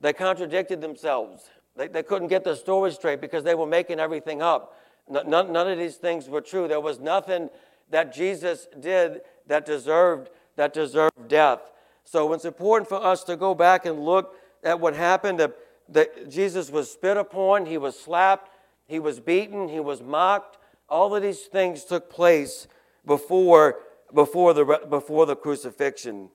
They 0.00 0.12
contradicted 0.12 0.80
themselves. 0.80 1.50
They, 1.76 1.88
they 1.88 2.02
couldn't 2.02 2.28
get 2.28 2.44
the 2.44 2.56
story 2.56 2.90
straight 2.90 3.20
because 3.20 3.44
they 3.44 3.54
were 3.54 3.66
making 3.66 4.00
everything 4.00 4.42
up. 4.42 4.76
None, 5.08 5.52
none 5.52 5.68
of 5.68 5.78
these 5.78 5.96
things 5.96 6.28
were 6.28 6.40
true. 6.40 6.68
There 6.68 6.80
was 6.80 6.98
nothing 6.98 7.48
that 7.90 8.12
Jesus 8.12 8.66
did 8.78 9.20
that 9.46 9.64
deserved, 9.64 10.30
that 10.56 10.72
deserved 10.72 11.28
death. 11.28 11.60
So 12.04 12.32
it's 12.32 12.44
important 12.44 12.88
for 12.88 13.02
us 13.02 13.22
to 13.24 13.36
go 13.36 13.54
back 13.54 13.86
and 13.86 14.00
look 14.00 14.34
at 14.64 14.80
what 14.80 14.94
happened. 14.94 15.38
That, 15.38 15.56
that 15.92 16.30
Jesus 16.30 16.70
was 16.70 16.90
spit 16.90 17.16
upon, 17.16 17.66
he 17.66 17.78
was 17.78 17.98
slapped, 17.98 18.50
he 18.86 18.98
was 18.98 19.20
beaten, 19.20 19.68
he 19.68 19.80
was 19.80 20.02
mocked, 20.02 20.58
all 20.88 21.14
of 21.14 21.22
these 21.22 21.42
things 21.42 21.84
took 21.84 22.10
place 22.10 22.66
before, 23.06 23.78
before, 24.12 24.52
the, 24.52 24.80
before 24.88 25.26
the 25.26 25.36
crucifixion. 25.36 26.28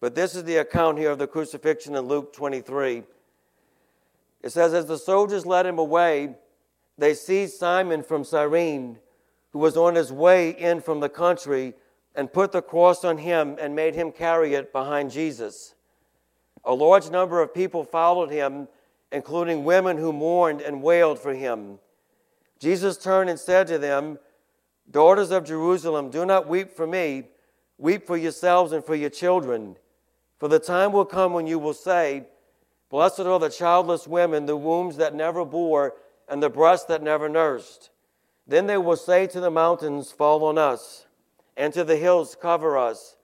But 0.00 0.14
this 0.14 0.34
is 0.34 0.44
the 0.44 0.56
account 0.56 0.98
here 0.98 1.10
of 1.10 1.18
the 1.18 1.26
crucifixion 1.26 1.94
in 1.94 2.06
Luke 2.06 2.32
23. 2.32 3.02
It 4.42 4.50
says, 4.50 4.72
As 4.72 4.86
the 4.86 4.96
soldiers 4.96 5.44
led 5.44 5.66
him 5.66 5.78
away, 5.78 6.36
they 6.96 7.14
seized 7.14 7.58
Simon 7.58 8.02
from 8.02 8.24
Cyrene, 8.24 8.98
who 9.52 9.58
was 9.58 9.76
on 9.76 9.94
his 9.94 10.10
way 10.10 10.50
in 10.50 10.80
from 10.80 11.00
the 11.00 11.08
country, 11.08 11.74
and 12.14 12.32
put 12.32 12.52
the 12.52 12.62
cross 12.62 13.04
on 13.04 13.18
him 13.18 13.56
and 13.60 13.74
made 13.74 13.94
him 13.94 14.10
carry 14.10 14.54
it 14.54 14.72
behind 14.72 15.10
Jesus. 15.10 15.74
A 16.64 16.74
large 16.74 17.10
number 17.10 17.40
of 17.40 17.54
people 17.54 17.84
followed 17.84 18.30
him, 18.30 18.68
including 19.12 19.64
women 19.64 19.96
who 19.96 20.12
mourned 20.12 20.60
and 20.60 20.82
wailed 20.82 21.18
for 21.18 21.34
him. 21.34 21.78
Jesus 22.58 22.96
turned 22.96 23.30
and 23.30 23.38
said 23.38 23.66
to 23.68 23.78
them, 23.78 24.18
Daughters 24.90 25.30
of 25.30 25.44
Jerusalem, 25.44 26.10
do 26.10 26.26
not 26.26 26.48
weep 26.48 26.70
for 26.70 26.86
me, 26.86 27.24
weep 27.78 28.06
for 28.06 28.16
yourselves 28.16 28.72
and 28.72 28.84
for 28.84 28.94
your 28.94 29.10
children. 29.10 29.76
For 30.38 30.48
the 30.48 30.58
time 30.58 30.92
will 30.92 31.04
come 31.04 31.32
when 31.32 31.46
you 31.46 31.58
will 31.58 31.74
say, 31.74 32.26
Blessed 32.90 33.20
are 33.20 33.38
the 33.38 33.48
childless 33.48 34.08
women, 34.08 34.46
the 34.46 34.56
wombs 34.56 34.96
that 34.96 35.14
never 35.14 35.44
bore, 35.44 35.94
and 36.28 36.42
the 36.42 36.50
breasts 36.50 36.86
that 36.86 37.02
never 37.02 37.28
nursed. 37.28 37.90
Then 38.46 38.66
they 38.66 38.78
will 38.78 38.96
say 38.96 39.26
to 39.28 39.40
the 39.40 39.50
mountains, 39.50 40.10
Fall 40.10 40.44
on 40.44 40.58
us, 40.58 41.06
and 41.56 41.72
to 41.72 41.84
the 41.84 41.96
hills, 41.96 42.36
Cover 42.40 42.76
us. 42.76 43.16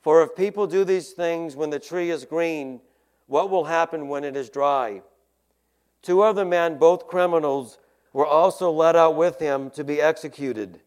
For 0.00 0.22
if 0.22 0.34
people 0.34 0.66
do 0.66 0.84
these 0.84 1.10
things 1.10 1.56
when 1.56 1.70
the 1.70 1.78
tree 1.78 2.10
is 2.10 2.24
green, 2.24 2.80
what 3.26 3.50
will 3.50 3.64
happen 3.64 4.08
when 4.08 4.24
it 4.24 4.36
is 4.36 4.48
dry? 4.48 5.02
Two 6.02 6.22
other 6.22 6.44
men, 6.44 6.78
both 6.78 7.06
criminals, 7.06 7.78
were 8.12 8.26
also 8.26 8.70
led 8.70 8.96
out 8.96 9.14
with 9.14 9.38
him 9.38 9.70
to 9.70 9.84
be 9.84 10.00
executed. 10.00 10.80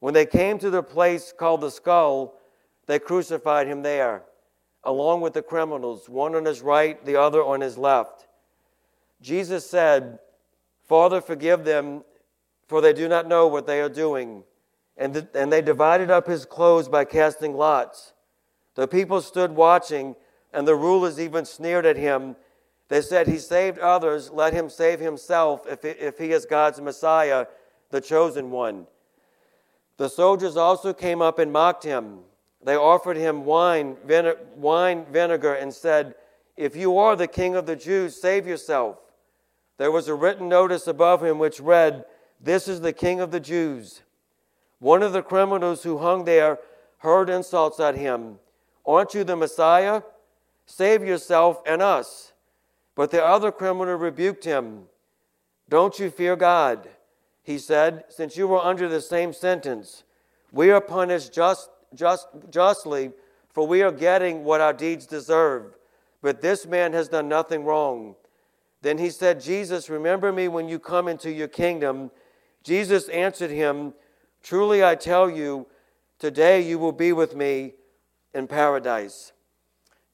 When 0.00 0.14
they 0.14 0.26
came 0.26 0.58
to 0.58 0.70
the 0.70 0.82
place 0.82 1.32
called 1.36 1.60
the 1.60 1.70
skull, 1.70 2.34
they 2.86 2.98
crucified 2.98 3.66
him 3.66 3.82
there, 3.82 4.22
along 4.82 5.20
with 5.20 5.34
the 5.34 5.42
criminals, 5.42 6.08
one 6.08 6.34
on 6.34 6.46
his 6.46 6.62
right, 6.62 7.04
the 7.04 7.16
other 7.16 7.44
on 7.44 7.60
his 7.60 7.76
left. 7.76 8.26
Jesus 9.20 9.68
said, 9.68 10.18
Father, 10.88 11.20
forgive 11.20 11.64
them, 11.64 12.02
for 12.66 12.80
they 12.80 12.94
do 12.94 13.06
not 13.08 13.28
know 13.28 13.46
what 13.46 13.66
they 13.66 13.80
are 13.80 13.88
doing. 13.90 14.42
And, 14.96 15.14
th- 15.14 15.26
and 15.34 15.52
they 15.52 15.62
divided 15.62 16.10
up 16.10 16.26
his 16.26 16.46
clothes 16.46 16.88
by 16.88 17.04
casting 17.04 17.54
lots. 17.54 18.14
The 18.80 18.88
people 18.88 19.20
stood 19.20 19.56
watching, 19.56 20.16
and 20.54 20.66
the 20.66 20.74
rulers 20.74 21.20
even 21.20 21.44
sneered 21.44 21.84
at 21.84 21.98
him 21.98 22.36
they 22.88 23.02
said, 23.02 23.28
He 23.28 23.36
saved 23.36 23.78
others, 23.78 24.30
let 24.30 24.54
him 24.54 24.70
save 24.70 25.00
himself 25.00 25.66
if, 25.68 25.84
if 25.84 26.16
he 26.16 26.32
is 26.32 26.46
God's 26.46 26.80
Messiah, 26.80 27.44
the 27.90 28.00
chosen 28.00 28.50
one. 28.50 28.86
The 29.98 30.08
soldiers 30.08 30.56
also 30.56 30.94
came 30.94 31.20
up 31.20 31.38
and 31.38 31.52
mocked 31.52 31.84
him. 31.84 32.20
They 32.64 32.74
offered 32.74 33.18
him 33.18 33.44
wine, 33.44 33.98
vine- 34.06 34.34
wine 34.56 35.04
vinegar 35.12 35.52
and 35.52 35.74
said, 35.74 36.14
If 36.56 36.74
you 36.74 36.96
are 36.96 37.16
the 37.16 37.28
king 37.28 37.56
of 37.56 37.66
the 37.66 37.76
Jews, 37.76 38.18
save 38.18 38.46
yourself. 38.46 38.96
There 39.76 39.92
was 39.92 40.08
a 40.08 40.14
written 40.14 40.48
notice 40.48 40.86
above 40.86 41.22
him 41.22 41.38
which 41.38 41.60
read, 41.60 42.06
This 42.40 42.66
is 42.66 42.80
the 42.80 42.94
king 42.94 43.20
of 43.20 43.30
the 43.30 43.40
Jews. 43.40 44.00
One 44.78 45.02
of 45.02 45.12
the 45.12 45.22
criminals 45.22 45.82
who 45.82 45.98
hung 45.98 46.24
there 46.24 46.58
heard 47.00 47.28
insults 47.28 47.78
at 47.78 47.94
him. 47.94 48.38
Aren't 48.86 49.14
you 49.14 49.24
the 49.24 49.36
Messiah? 49.36 50.02
Save 50.66 51.04
yourself 51.04 51.62
and 51.66 51.82
us. 51.82 52.32
But 52.94 53.10
the 53.10 53.24
other 53.24 53.50
criminal 53.50 53.96
rebuked 53.96 54.44
him. 54.44 54.84
Don't 55.68 55.98
you 55.98 56.10
fear 56.10 56.36
God? 56.36 56.88
He 57.42 57.58
said, 57.58 58.04
since 58.08 58.36
you 58.36 58.46
were 58.48 58.60
under 58.60 58.88
the 58.88 59.00
same 59.00 59.32
sentence. 59.32 60.04
We 60.52 60.70
are 60.70 60.80
punished 60.80 61.32
just, 61.32 61.70
just, 61.94 62.28
justly, 62.50 63.12
for 63.48 63.66
we 63.66 63.82
are 63.82 63.92
getting 63.92 64.44
what 64.44 64.60
our 64.60 64.72
deeds 64.72 65.06
deserve. 65.06 65.74
But 66.22 66.40
this 66.40 66.66
man 66.66 66.92
has 66.92 67.08
done 67.08 67.28
nothing 67.28 67.64
wrong. 67.64 68.16
Then 68.82 68.98
he 68.98 69.10
said, 69.10 69.40
Jesus, 69.40 69.90
remember 69.90 70.32
me 70.32 70.48
when 70.48 70.68
you 70.68 70.78
come 70.78 71.08
into 71.08 71.30
your 71.30 71.48
kingdom. 71.48 72.10
Jesus 72.62 73.08
answered 73.08 73.50
him, 73.50 73.94
Truly 74.42 74.84
I 74.84 74.94
tell 74.94 75.28
you, 75.30 75.66
today 76.18 76.60
you 76.60 76.78
will 76.78 76.92
be 76.92 77.12
with 77.12 77.34
me 77.34 77.74
in 78.34 78.46
paradise. 78.46 79.32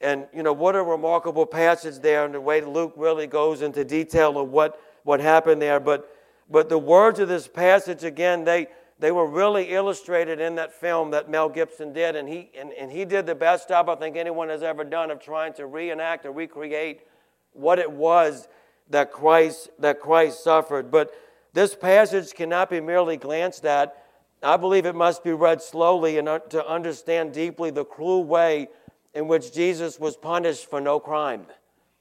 And, 0.00 0.26
you 0.34 0.42
know, 0.42 0.52
what 0.52 0.76
a 0.76 0.82
remarkable 0.82 1.46
passage 1.46 2.00
there, 2.00 2.24
and 2.24 2.34
the 2.34 2.40
way 2.40 2.60
Luke 2.60 2.92
really 2.96 3.26
goes 3.26 3.62
into 3.62 3.84
detail 3.84 4.38
of 4.38 4.50
what, 4.50 4.80
what 5.04 5.20
happened 5.20 5.62
there. 5.62 5.80
But, 5.80 6.10
but 6.50 6.68
the 6.68 6.78
words 6.78 7.18
of 7.18 7.28
this 7.28 7.48
passage, 7.48 8.04
again, 8.04 8.44
they, 8.44 8.68
they 8.98 9.10
were 9.10 9.26
really 9.26 9.72
illustrated 9.72 10.38
in 10.38 10.54
that 10.56 10.72
film 10.72 11.10
that 11.12 11.30
Mel 11.30 11.48
Gibson 11.48 11.92
did. 11.92 12.14
And 12.14 12.28
he, 12.28 12.50
and, 12.58 12.72
and 12.72 12.92
he 12.92 13.06
did 13.06 13.24
the 13.24 13.34
best 13.34 13.68
job 13.68 13.88
I 13.88 13.94
think 13.94 14.16
anyone 14.16 14.50
has 14.50 14.62
ever 14.62 14.84
done 14.84 15.10
of 15.10 15.20
trying 15.20 15.54
to 15.54 15.66
reenact 15.66 16.26
or 16.26 16.32
recreate 16.32 17.00
what 17.52 17.78
it 17.78 17.90
was 17.90 18.48
that 18.90 19.12
Christ, 19.12 19.70
that 19.78 20.00
Christ 20.00 20.44
suffered. 20.44 20.90
But 20.90 21.12
this 21.54 21.74
passage 21.74 22.34
cannot 22.34 22.68
be 22.68 22.80
merely 22.80 23.16
glanced 23.16 23.64
at. 23.64 23.96
I 24.42 24.56
believe 24.56 24.86
it 24.86 24.94
must 24.94 25.24
be 25.24 25.32
read 25.32 25.62
slowly 25.62 26.18
and 26.18 26.28
to 26.50 26.66
understand 26.66 27.32
deeply 27.32 27.70
the 27.70 27.84
cruel 27.84 28.24
way 28.24 28.68
in 29.14 29.28
which 29.28 29.52
Jesus 29.52 29.98
was 29.98 30.16
punished 30.16 30.68
for 30.68 30.80
no 30.80 31.00
crime. 31.00 31.46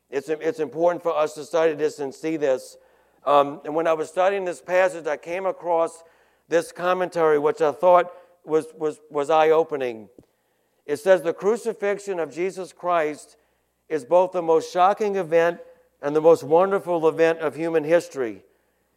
It's, 0.10 0.30
it's 0.30 0.60
important 0.60 1.01
for 1.01 1.15
us 1.15 1.34
to 1.36 1.46
study 1.46 1.74
this 1.74 2.00
and 2.00 2.13
see 2.13 2.38
this. 2.38 2.77
Um, 3.25 3.62
and 3.65 3.74
when 3.74 3.88
I 3.88 3.94
was 3.94 4.10
studying 4.10 4.46
this 4.46 4.62
passage, 4.62 5.08
I 5.08 5.18
came 5.18 5.46
across 5.46 6.04
this 6.48 6.72
commentary, 6.72 7.39
which 7.39 7.62
I 7.62 7.72
thought 7.72 8.12
was, 8.46 8.68
was, 8.77 9.00
was 9.10 9.30
eye 9.30 9.50
opening. 9.50 10.10
It 10.86 10.98
says, 10.98 11.22
The 11.22 11.34
crucifixion 11.34 12.20
of 12.20 12.34
Jesus 12.34 12.72
Christ 12.72 13.38
is 13.89 14.06
both 14.06 14.32
the 14.32 14.42
most 14.42 14.72
shocking 14.72 15.15
event 15.15 15.60
and 16.01 16.15
the 16.15 16.22
most 16.22 16.44
wonderful 16.44 17.08
event 17.08 17.39
of 17.39 17.56
human 17.56 17.84
history. 17.84 18.44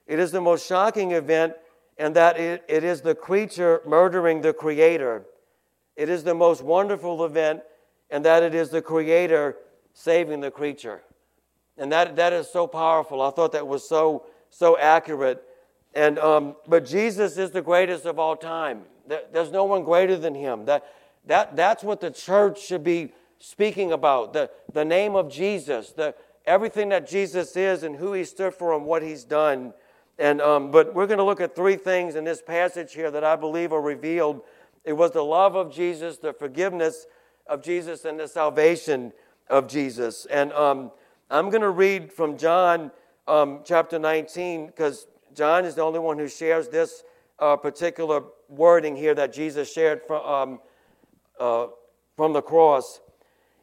It 0.07 0.18
is 0.18 0.30
the 0.33 0.40
most 0.40 0.66
shocking 0.66 1.12
event 1.12 1.54
in 1.99 2.12
that 2.14 2.38
it, 2.38 2.64
it 2.69 2.85
is 2.85 3.00
the 3.00 3.14
creature 3.14 3.81
murdering 3.87 4.40
the 4.40 4.52
creator. 4.52 5.25
It 5.97 6.09
is 6.09 6.23
the 6.23 6.35
most 6.35 6.62
wonderful 6.62 7.25
event 7.25 7.62
and 8.11 8.25
that 8.25 8.43
it 8.43 8.55
is 8.55 8.71
the 8.71 8.83
Creator 8.83 9.57
saving 9.93 10.40
the 10.40 10.50
creature. 10.50 11.02
And 11.76 11.93
that, 11.93 12.17
that 12.17 12.33
is 12.33 12.49
so 12.49 12.67
powerful. 12.67 13.21
I 13.21 13.31
thought 13.31 13.52
that 13.52 13.67
was 13.67 13.88
so, 13.88 14.26
so 14.50 14.78
accurate. 14.78 15.43
And, 15.95 16.19
um, 16.19 16.57
but 16.67 16.85
Jesus 16.85 17.37
is 17.37 17.50
the 17.50 17.62
greatest 17.62 18.05
of 18.05 18.19
all 18.19 18.37
time. 18.37 18.83
There's 19.33 19.50
no 19.50 19.64
one 19.64 19.85
greater 19.85 20.17
than 20.17 20.35
him. 20.35 20.67
That, 20.67 20.85
that, 21.26 21.57
that's 21.57 21.83
what 21.83 22.00
the 22.00 22.11
church 22.11 22.61
should 22.61 22.85
be 22.85 23.12
speaking 23.38 23.93
about 23.93 24.33
the, 24.33 24.50
the 24.73 24.85
name 24.85 25.14
of 25.14 25.31
Jesus, 25.31 25.93
the, 25.93 26.14
everything 26.45 26.88
that 26.90 27.09
Jesus 27.09 27.57
is 27.57 27.83
and 27.83 27.97
who 27.97 28.12
he 28.12 28.25
stood 28.25 28.55
for 28.55 28.75
and 28.75 28.85
what 28.85 29.02
he's 29.02 29.25
done. 29.25 29.73
And, 30.19 30.41
um, 30.41 30.71
but 30.71 30.95
we're 30.95 31.07
going 31.07 31.19
to 31.19 31.25
look 31.25 31.41
at 31.41 31.55
three 31.55 31.77
things 31.77 32.17
in 32.17 32.25
this 32.25 32.43
passage 32.43 32.93
here 32.93 33.11
that 33.11 33.23
I 33.23 33.37
believe 33.37 33.73
are 33.73 33.81
revealed. 33.81 34.43
It 34.85 34.95
was 34.95 35.13
the 35.13 35.23
love 35.23 35.55
of 35.55 35.73
Jesus, 35.73 36.19
the 36.19 36.33
forgiveness 36.33 37.07
of 37.47 37.63
Jesus 37.63 38.05
and 38.05 38.19
the 38.19 38.27
salvation 38.27 39.13
of 39.49 39.69
Jesus. 39.69 40.27
And 40.27 40.53
um, 40.53 40.91
I'm 41.31 41.51
going 41.51 41.63
to 41.63 41.71
read 41.71 42.13
from 42.13 42.37
John 42.37 42.91
um, 43.29 43.61
chapter 43.65 43.99
19 43.99 44.67
because 44.67 45.07
John 45.35 45.65
is 45.65 45.77
the 45.77 45.83
only 45.83 46.01
one 46.01 46.19
who 46.19 46.29
shares 46.29 46.69
this 46.69 47.05
uh, 47.39 47.57
particular 47.57 48.23
wording 48.49 48.97
here 48.97 49.15
that 49.15 49.33
Jesus 49.33 49.73
shared 49.73 50.03
from, 50.07 50.25
um, 50.27 50.61
uh, 51.39 51.67
from 52.17 52.33
the 52.33 52.43
cross. 52.43 53.01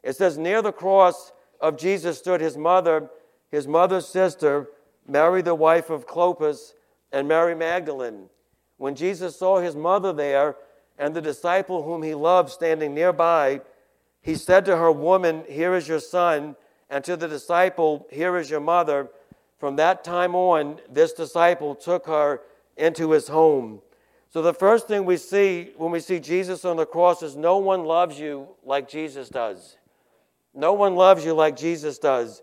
It 0.02 0.16
says, 0.16 0.38
Near 0.38 0.62
the 0.62 0.72
cross 0.72 1.32
of 1.60 1.76
Jesus 1.76 2.18
stood 2.18 2.40
his 2.40 2.56
mother, 2.56 3.10
his 3.50 3.66
mother's 3.66 4.06
sister, 4.06 4.68
Mary, 5.06 5.42
the 5.42 5.54
wife 5.54 5.90
of 5.90 6.06
Clopas, 6.06 6.72
and 7.12 7.28
Mary 7.28 7.54
Magdalene. 7.54 8.28
When 8.76 8.94
Jesus 8.94 9.38
saw 9.38 9.60
his 9.60 9.76
mother 9.76 10.12
there 10.12 10.56
and 10.98 11.14
the 11.14 11.22
disciple 11.22 11.82
whom 11.82 12.02
he 12.02 12.14
loved 12.14 12.50
standing 12.50 12.94
nearby, 12.94 13.60
he 14.20 14.34
said 14.34 14.64
to 14.64 14.76
her, 14.76 14.90
Woman, 14.90 15.44
here 15.48 15.74
is 15.74 15.86
your 15.86 16.00
son, 16.00 16.56
and 16.90 17.04
to 17.04 17.16
the 17.16 17.28
disciple, 17.28 18.06
Here 18.10 18.36
is 18.36 18.50
your 18.50 18.60
mother. 18.60 19.08
From 19.58 19.76
that 19.76 20.04
time 20.04 20.34
on, 20.34 20.80
this 20.90 21.12
disciple 21.12 21.74
took 21.74 22.06
her 22.06 22.40
into 22.76 23.12
his 23.12 23.28
home. 23.28 23.80
So, 24.28 24.42
the 24.42 24.52
first 24.52 24.86
thing 24.86 25.04
we 25.04 25.16
see 25.16 25.70
when 25.76 25.92
we 25.92 26.00
see 26.00 26.20
Jesus 26.20 26.64
on 26.64 26.76
the 26.76 26.84
cross 26.84 27.22
is 27.22 27.36
no 27.36 27.56
one 27.56 27.84
loves 27.84 28.18
you 28.20 28.48
like 28.64 28.88
Jesus 28.88 29.28
does. 29.28 29.78
No 30.52 30.72
one 30.72 30.94
loves 30.94 31.24
you 31.24 31.32
like 31.32 31.56
Jesus 31.56 31.98
does. 31.98 32.42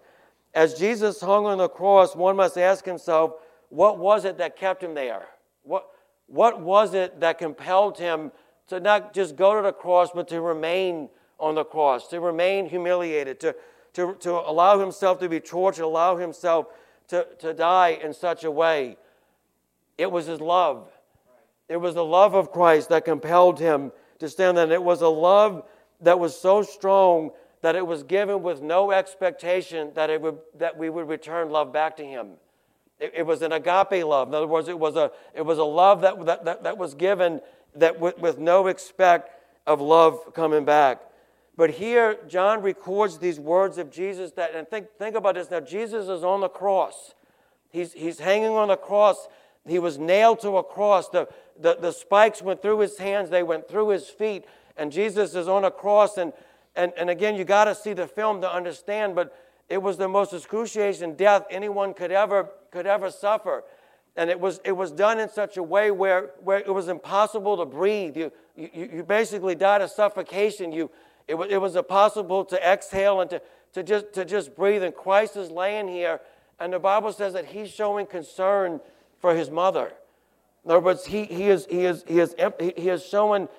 As 0.53 0.75
Jesus 0.75 1.19
hung 1.19 1.45
on 1.45 1.57
the 1.57 1.69
cross, 1.69 2.15
one 2.15 2.35
must 2.35 2.57
ask 2.57 2.85
himself, 2.85 3.33
what 3.69 3.97
was 3.97 4.23
it 4.23 4.37
that 4.37 4.55
kept 4.55 4.83
him 4.83 4.93
there? 4.93 5.25
What, 5.63 5.87
what 6.27 6.61
was 6.61 6.93
it 6.93 7.19
that 7.21 7.39
compelled 7.39 7.97
him 7.97 8.31
to 8.67 8.79
not 8.79 9.13
just 9.13 9.35
go 9.35 9.55
to 9.55 9.61
the 9.61 9.73
cross, 9.73 10.09
but 10.13 10.27
to 10.27 10.41
remain 10.41 11.09
on 11.39 11.55
the 11.55 11.63
cross, 11.63 12.07
to 12.09 12.19
remain 12.19 12.67
humiliated, 12.67 13.39
to, 13.39 13.55
to, 13.93 14.15
to 14.19 14.31
allow 14.31 14.79
himself 14.79 15.19
to 15.19 15.29
be 15.29 15.39
tortured, 15.39 15.83
allow 15.83 16.17
himself 16.17 16.67
to, 17.07 17.27
to 17.39 17.53
die 17.53 17.99
in 18.03 18.13
such 18.13 18.43
a 18.43 18.51
way. 18.51 18.97
It 19.97 20.11
was 20.11 20.27
his 20.27 20.39
love. 20.39 20.87
It 21.67 21.77
was 21.77 21.95
the 21.95 22.05
love 22.05 22.35
of 22.35 22.51
Christ 22.51 22.89
that 22.89 23.05
compelled 23.05 23.59
him 23.59 23.91
to 24.19 24.29
stand 24.29 24.57
there. 24.57 24.63
And 24.63 24.73
it 24.73 24.83
was 24.83 25.01
a 25.01 25.07
love 25.07 25.63
that 26.01 26.19
was 26.19 26.39
so 26.39 26.61
strong 26.61 27.31
that 27.63 27.77
it 27.77 27.87
was 27.87 28.03
given 28.03 28.43
with 28.43 28.61
no 28.61 28.91
expectation 28.91 29.89
that, 29.95 30.09
it 30.09 30.21
would, 30.21 30.37
that 30.57 30.77
we 30.77 30.89
would 30.89 31.07
return 31.07 31.49
love 31.49 31.71
back 31.71 31.95
to 31.95 32.03
him. 32.03 32.31
It, 32.99 33.13
it 33.15 33.25
was 33.25 33.41
an 33.41 33.53
agape 33.53 34.05
love. 34.05 34.27
In 34.27 34.35
other 34.35 34.47
words, 34.47 34.67
it 34.67 34.77
was 34.77 34.97
a, 34.97 35.11
it 35.33 35.43
was 35.43 35.57
a 35.57 35.63
love 35.63 36.01
that, 36.01 36.25
that, 36.25 36.43
that, 36.43 36.63
that 36.63 36.77
was 36.77 36.93
given 36.93 37.39
that 37.75 38.01
with, 38.01 38.19
with 38.19 38.37
no 38.37 38.67
expect 38.67 39.29
of 39.65 39.79
love 39.79 40.33
coming 40.33 40.65
back. 40.65 41.03
But 41.55 41.69
here, 41.69 42.17
John 42.27 42.61
records 42.61 43.19
these 43.19 43.39
words 43.39 43.77
of 43.77 43.89
Jesus 43.89 44.31
that, 44.31 44.53
and 44.53 44.67
think, 44.67 44.87
think 44.99 45.15
about 45.15 45.35
this 45.35 45.49
now, 45.49 45.61
Jesus 45.61 46.09
is 46.09 46.21
on 46.21 46.41
the 46.41 46.49
cross. 46.49 47.13
He's, 47.69 47.93
he's 47.93 48.19
hanging 48.19 48.49
on 48.49 48.67
the 48.67 48.75
cross. 48.75 49.29
He 49.65 49.79
was 49.79 49.97
nailed 49.97 50.41
to 50.41 50.57
a 50.57 50.63
cross. 50.63 51.07
The, 51.07 51.29
the, 51.57 51.77
the 51.79 51.93
spikes 51.93 52.41
went 52.41 52.61
through 52.61 52.79
his 52.79 52.97
hands, 52.97 53.29
they 53.29 53.41
went 53.41 53.69
through 53.69 53.89
his 53.89 54.09
feet, 54.09 54.43
and 54.75 54.91
Jesus 54.91 55.33
is 55.33 55.47
on 55.47 55.63
a 55.63 55.71
cross. 55.71 56.17
And, 56.17 56.33
and, 56.75 56.91
and 56.97 57.09
again, 57.09 57.35
you 57.35 57.43
got 57.43 57.65
to 57.65 57.75
see 57.75 57.93
the 57.93 58.07
film 58.07 58.41
to 58.41 58.51
understand, 58.51 59.15
but 59.15 59.37
it 59.69 59.81
was 59.81 59.97
the 59.97 60.07
most 60.07 60.33
excruciating 60.33 61.15
death 61.15 61.45
anyone 61.49 61.93
could 61.93 62.11
ever, 62.11 62.49
could 62.71 62.87
ever 62.87 63.09
suffer. 63.09 63.63
And 64.15 64.29
it 64.29 64.39
was, 64.39 64.59
it 64.63 64.73
was 64.73 64.91
done 64.91 65.19
in 65.19 65.29
such 65.29 65.57
a 65.57 65.63
way 65.63 65.89
where, 65.89 66.31
where 66.43 66.59
it 66.59 66.73
was 66.73 66.87
impossible 66.87 67.57
to 67.57 67.65
breathe. 67.65 68.15
You, 68.15 68.31
you, 68.55 68.89
you 68.95 69.03
basically 69.03 69.55
died 69.55 69.81
of 69.81 69.89
suffocation. 69.89 70.71
You, 70.71 70.91
it 71.27 71.35
was, 71.35 71.47
it 71.49 71.57
was 71.57 71.75
impossible 71.75 72.45
to 72.45 72.71
exhale 72.71 73.21
and 73.21 73.29
to, 73.29 73.41
to, 73.73 73.83
just, 73.83 74.13
to 74.13 74.25
just 74.25 74.55
breathe. 74.55 74.83
And 74.83 74.93
Christ 74.93 75.35
is 75.35 75.49
laying 75.49 75.87
here, 75.87 76.19
and 76.59 76.73
the 76.73 76.79
Bible 76.79 77.11
says 77.11 77.33
that 77.33 77.45
he's 77.45 77.71
showing 77.71 78.05
concern 78.05 78.79
for 79.19 79.35
his 79.35 79.49
mother. 79.49 79.93
In 80.65 80.71
other 80.71 80.79
words, 80.79 81.05
he, 81.05 81.25
he, 81.25 81.45
is, 81.45 81.65
he, 81.69 81.85
is, 81.85 82.03
he, 82.07 82.19
is, 82.19 82.35
he 82.59 82.89
is 82.89 83.05
showing, 83.05 83.49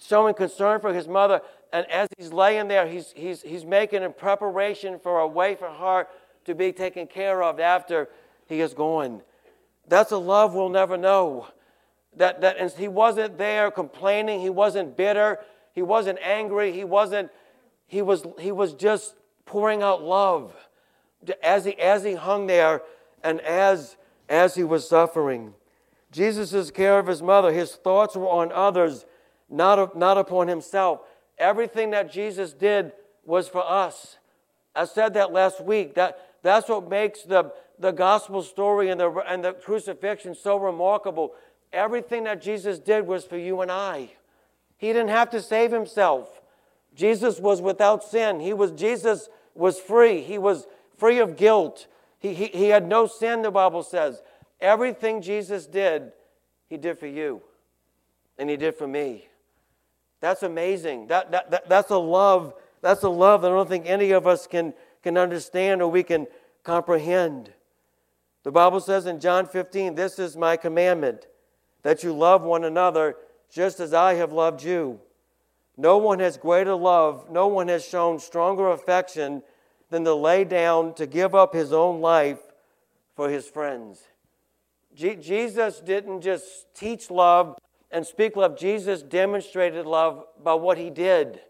showing 0.00 0.34
concern 0.34 0.80
for 0.80 0.94
his 0.94 1.06
mother. 1.06 1.42
And 1.74 1.90
as 1.90 2.08
he's 2.16 2.32
laying 2.32 2.68
there, 2.68 2.86
he's, 2.86 3.12
he's, 3.16 3.42
he's 3.42 3.64
making 3.64 4.04
a 4.04 4.10
preparation 4.10 5.00
for 5.00 5.18
a 5.18 5.26
way 5.26 5.56
for 5.56 5.68
her 5.68 6.06
to 6.44 6.54
be 6.54 6.70
taken 6.70 7.08
care 7.08 7.42
of 7.42 7.58
after 7.58 8.08
he 8.46 8.60
is 8.60 8.74
gone. 8.74 9.22
That's 9.88 10.12
a 10.12 10.16
love 10.16 10.54
we'll 10.54 10.68
never 10.68 10.96
know. 10.96 11.48
That, 12.16 12.42
that, 12.42 12.58
and 12.58 12.70
he 12.70 12.86
wasn't 12.86 13.38
there 13.38 13.72
complaining, 13.72 14.40
he 14.40 14.50
wasn't 14.50 14.96
bitter, 14.96 15.40
he 15.74 15.82
wasn't 15.82 16.20
angry. 16.22 16.70
He 16.70 16.84
wasn't, 16.84 17.32
he 17.88 18.00
was, 18.00 18.24
he 18.38 18.52
was 18.52 18.72
just 18.72 19.16
pouring 19.44 19.82
out 19.82 20.00
love 20.00 20.54
as 21.42 21.64
he, 21.64 21.76
as 21.80 22.04
he 22.04 22.14
hung 22.14 22.46
there 22.46 22.82
and 23.24 23.40
as, 23.40 23.96
as 24.28 24.54
he 24.54 24.62
was 24.62 24.88
suffering. 24.88 25.54
Jesus' 26.12 26.70
care 26.70 27.00
of 27.00 27.08
his 27.08 27.20
mother, 27.20 27.52
his 27.52 27.72
thoughts 27.72 28.14
were 28.14 28.28
on 28.28 28.52
others, 28.52 29.04
not, 29.50 29.98
not 29.98 30.16
upon 30.16 30.46
himself. 30.46 31.00
Everything 31.38 31.90
that 31.90 32.12
Jesus 32.12 32.52
did 32.52 32.92
was 33.24 33.48
for 33.48 33.64
us. 33.68 34.18
I 34.74 34.84
said 34.84 35.14
that 35.14 35.32
last 35.32 35.62
week. 35.62 35.94
That, 35.94 36.18
that's 36.42 36.68
what 36.68 36.88
makes 36.88 37.22
the, 37.22 37.52
the 37.78 37.92
gospel 37.92 38.42
story 38.42 38.90
and 38.90 39.00
the, 39.00 39.10
and 39.28 39.44
the 39.44 39.52
crucifixion 39.52 40.34
so 40.34 40.56
remarkable. 40.56 41.32
Everything 41.72 42.24
that 42.24 42.42
Jesus 42.42 42.78
did 42.78 43.06
was 43.06 43.24
for 43.24 43.38
you 43.38 43.60
and 43.60 43.70
I. 43.70 44.10
He 44.76 44.88
didn't 44.88 45.08
have 45.08 45.30
to 45.30 45.40
save 45.40 45.72
himself. 45.72 46.40
Jesus 46.94 47.40
was 47.40 47.60
without 47.60 48.04
sin. 48.04 48.40
He 48.40 48.52
was 48.52 48.70
Jesus 48.72 49.28
was 49.54 49.80
free. 49.80 50.20
He 50.20 50.38
was 50.38 50.66
free 50.96 51.18
of 51.18 51.36
guilt. 51.36 51.86
He, 52.18 52.34
he, 52.34 52.46
he 52.46 52.68
had 52.68 52.88
no 52.88 53.06
sin, 53.06 53.42
the 53.42 53.50
Bible 53.50 53.82
says. 53.82 54.22
Everything 54.60 55.20
Jesus 55.20 55.66
did, 55.66 56.12
he 56.68 56.76
did 56.76 56.98
for 56.98 57.06
you. 57.06 57.42
And 58.38 58.48
he 58.48 58.56
did 58.56 58.76
for 58.76 58.86
me. 58.86 59.28
That's 60.24 60.42
amazing. 60.42 61.08
That, 61.08 61.32
that, 61.32 61.50
that, 61.50 61.68
that's 61.68 61.90
a 61.90 61.98
love. 61.98 62.54
That's 62.80 63.02
a 63.02 63.10
love 63.10 63.42
that 63.42 63.50
I 63.50 63.54
don't 63.54 63.68
think 63.68 63.84
any 63.84 64.12
of 64.12 64.26
us 64.26 64.46
can, 64.46 64.72
can 65.02 65.18
understand 65.18 65.82
or 65.82 65.90
we 65.90 66.02
can 66.02 66.26
comprehend. 66.62 67.52
The 68.42 68.50
Bible 68.50 68.80
says 68.80 69.04
in 69.04 69.20
John 69.20 69.46
15, 69.46 69.96
This 69.96 70.18
is 70.18 70.34
my 70.34 70.56
commandment, 70.56 71.26
that 71.82 72.02
you 72.02 72.14
love 72.14 72.42
one 72.42 72.64
another 72.64 73.16
just 73.52 73.80
as 73.80 73.92
I 73.92 74.14
have 74.14 74.32
loved 74.32 74.62
you. 74.62 74.98
No 75.76 75.98
one 75.98 76.20
has 76.20 76.38
greater 76.38 76.74
love, 76.74 77.30
no 77.30 77.46
one 77.46 77.68
has 77.68 77.86
shown 77.86 78.18
stronger 78.18 78.70
affection 78.70 79.42
than 79.90 80.04
to 80.04 80.14
lay 80.14 80.44
down, 80.44 80.94
to 80.94 81.06
give 81.06 81.34
up 81.34 81.52
his 81.52 81.70
own 81.70 82.00
life 82.00 82.40
for 83.14 83.28
his 83.28 83.46
friends. 83.46 84.00
Je- 84.94 85.16
Jesus 85.16 85.80
didn't 85.80 86.22
just 86.22 86.74
teach 86.74 87.10
love 87.10 87.58
and 87.94 88.04
speak 88.04 88.34
love, 88.34 88.58
Jesus 88.58 89.02
demonstrated 89.02 89.86
love 89.86 90.24
by 90.42 90.54
what 90.54 90.76
he 90.76 90.90
did. 90.90 91.40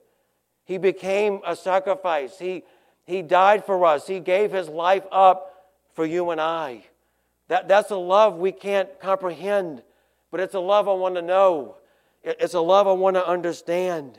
He 0.64 0.76
became 0.78 1.40
a 1.44 1.56
sacrifice, 1.56 2.38
he, 2.38 2.64
he 3.04 3.22
died 3.22 3.64
for 3.64 3.84
us, 3.84 4.06
he 4.06 4.20
gave 4.20 4.52
his 4.52 4.68
life 4.68 5.04
up 5.10 5.72
for 5.94 6.04
you 6.04 6.30
and 6.30 6.40
I. 6.40 6.84
That, 7.48 7.66
that's 7.66 7.90
a 7.90 7.96
love 7.96 8.36
we 8.36 8.52
can't 8.52 9.00
comprehend, 9.00 9.82
but 10.30 10.40
it's 10.40 10.54
a 10.54 10.60
love 10.60 10.86
I 10.86 10.92
want 10.92 11.14
to 11.16 11.22
know. 11.22 11.76
It's 12.22 12.54
a 12.54 12.60
love 12.60 12.86
I 12.88 12.92
want 12.92 13.16
to 13.16 13.26
understand. 13.26 14.18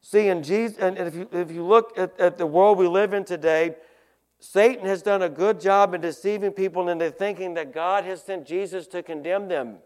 See, 0.00 0.28
in 0.28 0.42
Jesus, 0.42 0.78
and 0.78 0.98
if 0.98 1.14
you, 1.14 1.28
if 1.32 1.50
you 1.50 1.64
look 1.64 1.96
at, 1.98 2.18
at 2.20 2.38
the 2.38 2.46
world 2.46 2.78
we 2.78 2.86
live 2.86 3.12
in 3.12 3.24
today, 3.24 3.76
Satan 4.38 4.86
has 4.86 5.02
done 5.02 5.22
a 5.22 5.28
good 5.28 5.60
job 5.60 5.94
in 5.94 6.00
deceiving 6.00 6.52
people 6.52 6.88
into 6.88 7.10
thinking 7.10 7.54
that 7.54 7.72
God 7.72 8.04
has 8.04 8.22
sent 8.22 8.46
Jesus 8.46 8.86
to 8.88 9.02
condemn 9.02 9.48
them. 9.48 9.78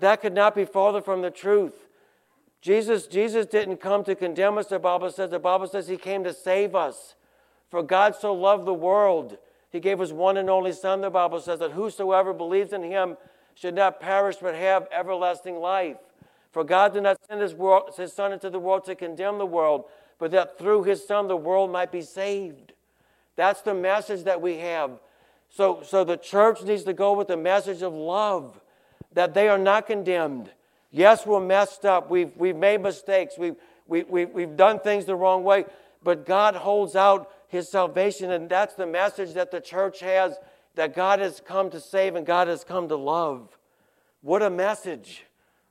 That 0.00 0.20
could 0.20 0.34
not 0.34 0.54
be 0.54 0.64
farther 0.64 1.00
from 1.00 1.22
the 1.22 1.30
truth. 1.30 1.74
Jesus, 2.60 3.06
Jesus 3.06 3.46
didn't 3.46 3.76
come 3.76 4.04
to 4.04 4.14
condemn 4.14 4.56
us, 4.56 4.68
the 4.68 4.78
Bible 4.78 5.10
says. 5.10 5.30
The 5.30 5.38
Bible 5.38 5.66
says 5.66 5.86
he 5.86 5.96
came 5.96 6.24
to 6.24 6.32
save 6.32 6.74
us. 6.74 7.14
For 7.70 7.82
God 7.82 8.14
so 8.14 8.32
loved 8.32 8.66
the 8.66 8.72
world, 8.74 9.36
he 9.70 9.80
gave 9.80 9.98
his 9.98 10.12
one 10.12 10.36
and 10.36 10.48
only 10.48 10.72
Son, 10.72 11.00
the 11.00 11.10
Bible 11.10 11.40
says, 11.40 11.58
that 11.58 11.72
whosoever 11.72 12.32
believes 12.32 12.72
in 12.72 12.82
him 12.82 13.16
should 13.54 13.74
not 13.74 14.00
perish 14.00 14.36
but 14.40 14.54
have 14.54 14.86
everlasting 14.92 15.56
life. 15.56 15.96
For 16.52 16.62
God 16.62 16.92
did 16.92 17.02
not 17.02 17.18
send 17.28 17.40
his, 17.40 17.52
world, 17.52 17.90
his 17.96 18.12
Son 18.12 18.32
into 18.32 18.48
the 18.48 18.60
world 18.60 18.84
to 18.84 18.94
condemn 18.94 19.38
the 19.38 19.46
world, 19.46 19.86
but 20.18 20.30
that 20.30 20.56
through 20.56 20.84
his 20.84 21.04
Son 21.04 21.26
the 21.26 21.36
world 21.36 21.72
might 21.72 21.90
be 21.90 22.02
saved. 22.02 22.72
That's 23.34 23.60
the 23.60 23.74
message 23.74 24.22
that 24.22 24.40
we 24.40 24.58
have. 24.58 25.00
So, 25.50 25.82
so 25.84 26.04
the 26.04 26.16
church 26.16 26.62
needs 26.62 26.84
to 26.84 26.92
go 26.92 27.12
with 27.12 27.26
the 27.26 27.36
message 27.36 27.82
of 27.82 27.92
love, 27.92 28.60
that 29.14 29.34
they 29.34 29.48
are 29.48 29.58
not 29.58 29.86
condemned. 29.86 30.50
Yes, 30.90 31.26
we're 31.26 31.40
messed 31.40 31.84
up. 31.84 32.10
We've, 32.10 32.30
we've 32.36 32.56
made 32.56 32.82
mistakes. 32.82 33.34
We've, 33.38 33.56
we, 33.86 34.04
we, 34.04 34.24
we've 34.26 34.56
done 34.56 34.78
things 34.78 35.06
the 35.06 35.16
wrong 35.16 35.42
way. 35.42 35.64
But 36.02 36.26
God 36.26 36.54
holds 36.54 36.94
out 36.94 37.30
his 37.48 37.68
salvation, 37.68 38.30
and 38.30 38.48
that's 38.48 38.74
the 38.74 38.86
message 38.86 39.34
that 39.34 39.50
the 39.50 39.60
church 39.60 40.00
has 40.00 40.36
that 40.74 40.94
God 40.94 41.20
has 41.20 41.40
come 41.44 41.70
to 41.70 41.80
save 41.80 42.16
and 42.16 42.26
God 42.26 42.48
has 42.48 42.64
come 42.64 42.88
to 42.88 42.96
love. 42.96 43.56
What 44.22 44.42
a 44.42 44.50
message. 44.50 45.24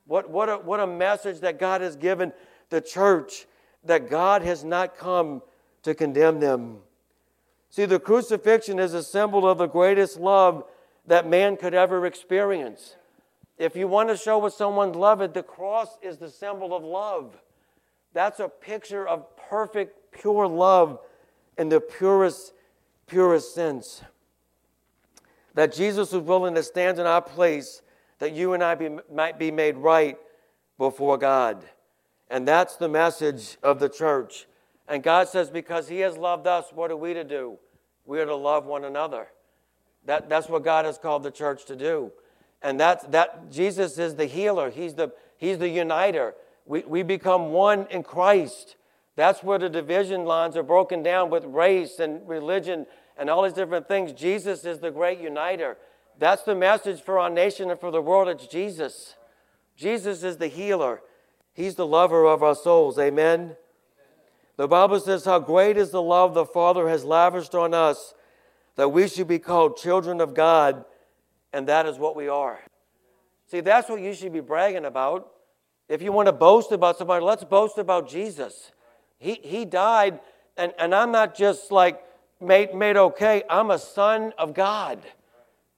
What, 0.05 0.29
what, 0.29 0.49
a, 0.49 0.57
what 0.57 0.79
a 0.79 0.87
message 0.87 1.41
that 1.41 1.59
God 1.59 1.81
has 1.81 1.95
given 1.95 2.33
the 2.69 2.81
church 2.81 3.45
that 3.83 4.09
God 4.09 4.41
has 4.43 4.63
not 4.63 4.97
come 4.97 5.41
to 5.83 5.93
condemn 5.93 6.39
them. 6.39 6.77
See, 7.69 7.85
the 7.85 7.99
crucifixion 7.99 8.79
is 8.79 8.93
a 8.93 9.03
symbol 9.03 9.47
of 9.47 9.57
the 9.57 9.67
greatest 9.67 10.19
love 10.19 10.63
that 11.07 11.27
man 11.27 11.57
could 11.57 11.73
ever 11.73 12.05
experience. 12.05 12.95
If 13.57 13.75
you 13.75 13.87
want 13.87 14.09
to 14.09 14.17
show 14.17 14.39
what 14.39 14.53
someone's 14.53 14.95
loved, 14.95 15.33
the 15.33 15.43
cross 15.43 15.97
is 16.01 16.17
the 16.17 16.29
symbol 16.29 16.75
of 16.75 16.83
love. 16.83 17.37
That's 18.13 18.39
a 18.39 18.49
picture 18.49 19.07
of 19.07 19.25
perfect, 19.37 20.11
pure 20.11 20.47
love 20.47 20.99
in 21.57 21.69
the 21.69 21.79
purest, 21.79 22.53
purest 23.07 23.53
sense. 23.53 24.03
That 25.53 25.73
Jesus 25.73 26.11
was 26.11 26.23
willing 26.23 26.55
to 26.55 26.63
stand 26.63 26.99
in 26.99 27.05
our 27.05 27.21
place 27.21 27.81
that 28.19 28.33
you 28.33 28.53
and 28.53 28.63
I 28.63 28.75
be, 28.75 28.89
might 29.11 29.37
be 29.37 29.51
made 29.51 29.77
right 29.77 30.17
before 30.77 31.17
God. 31.17 31.63
And 32.29 32.47
that's 32.47 32.75
the 32.77 32.89
message 32.89 33.57
of 33.61 33.79
the 33.79 33.89
church. 33.89 34.47
And 34.87 35.03
God 35.03 35.27
says, 35.27 35.49
because 35.49 35.87
He 35.87 35.99
has 35.99 36.17
loved 36.17 36.47
us, 36.47 36.67
what 36.73 36.89
are 36.89 36.97
we 36.97 37.13
to 37.13 37.23
do? 37.23 37.57
We 38.05 38.19
are 38.19 38.25
to 38.25 38.35
love 38.35 38.65
one 38.65 38.83
another. 38.83 39.27
That, 40.05 40.29
that's 40.29 40.49
what 40.49 40.63
God 40.63 40.85
has 40.85 40.97
called 40.97 41.23
the 41.23 41.31
church 41.31 41.65
to 41.65 41.75
do. 41.75 42.11
And 42.63 42.79
that, 42.79 43.11
that 43.11 43.51
Jesus 43.51 43.97
is 43.97 44.15
the 44.15 44.25
healer, 44.25 44.69
He's 44.69 44.95
the, 44.95 45.11
he's 45.37 45.57
the 45.57 45.69
uniter. 45.69 46.33
We, 46.65 46.81
we 46.83 47.03
become 47.03 47.51
one 47.51 47.87
in 47.89 48.03
Christ. 48.03 48.77
That's 49.15 49.43
where 49.43 49.59
the 49.59 49.69
division 49.69 50.25
lines 50.25 50.55
are 50.55 50.63
broken 50.63 51.03
down 51.03 51.29
with 51.29 51.43
race 51.43 51.99
and 51.99 52.27
religion 52.27 52.87
and 53.17 53.29
all 53.29 53.43
these 53.43 53.53
different 53.53 53.87
things. 53.87 54.13
Jesus 54.13 54.65
is 54.65 54.79
the 54.79 54.89
great 54.89 55.19
uniter. 55.19 55.77
That's 56.17 56.43
the 56.43 56.55
message 56.55 57.01
for 57.01 57.19
our 57.19 57.29
nation 57.29 57.69
and 57.69 57.79
for 57.79 57.91
the 57.91 58.01
world. 58.01 58.29
It's 58.29 58.47
Jesus. 58.47 59.15
Jesus 59.75 60.23
is 60.23 60.37
the 60.37 60.47
healer. 60.47 61.01
He's 61.53 61.75
the 61.75 61.85
lover 61.85 62.25
of 62.25 62.41
our 62.41 62.55
souls. 62.55 62.97
Amen. 62.97 63.55
The 64.55 64.67
Bible 64.67 64.99
says, 64.99 65.25
How 65.25 65.39
great 65.39 65.77
is 65.77 65.91
the 65.91 66.01
love 66.01 66.33
the 66.33 66.45
Father 66.45 66.87
has 66.89 67.03
lavished 67.03 67.53
on 67.53 67.73
us 67.73 68.13
that 68.75 68.89
we 68.89 69.07
should 69.07 69.27
be 69.27 69.39
called 69.39 69.77
children 69.77 70.19
of 70.19 70.33
God, 70.33 70.85
and 71.53 71.67
that 71.67 71.85
is 71.85 71.97
what 71.97 72.15
we 72.15 72.27
are. 72.27 72.59
See, 73.47 73.59
that's 73.59 73.89
what 73.89 74.01
you 74.01 74.13
should 74.13 74.33
be 74.33 74.39
bragging 74.39 74.85
about. 74.85 75.31
If 75.87 76.01
you 76.01 76.11
want 76.11 76.27
to 76.27 76.33
boast 76.33 76.71
about 76.71 76.97
somebody, 76.97 77.23
let's 77.23 77.43
boast 77.43 77.77
about 77.77 78.09
Jesus. 78.09 78.71
He, 79.19 79.39
he 79.43 79.63
died, 79.63 80.19
and, 80.57 80.73
and 80.79 80.93
I'm 80.95 81.11
not 81.11 81.35
just 81.35 81.71
like 81.71 82.03
made, 82.41 82.73
made 82.73 82.97
okay, 82.97 83.43
I'm 83.49 83.71
a 83.71 83.79
son 83.79 84.33
of 84.37 84.53
God. 84.53 84.99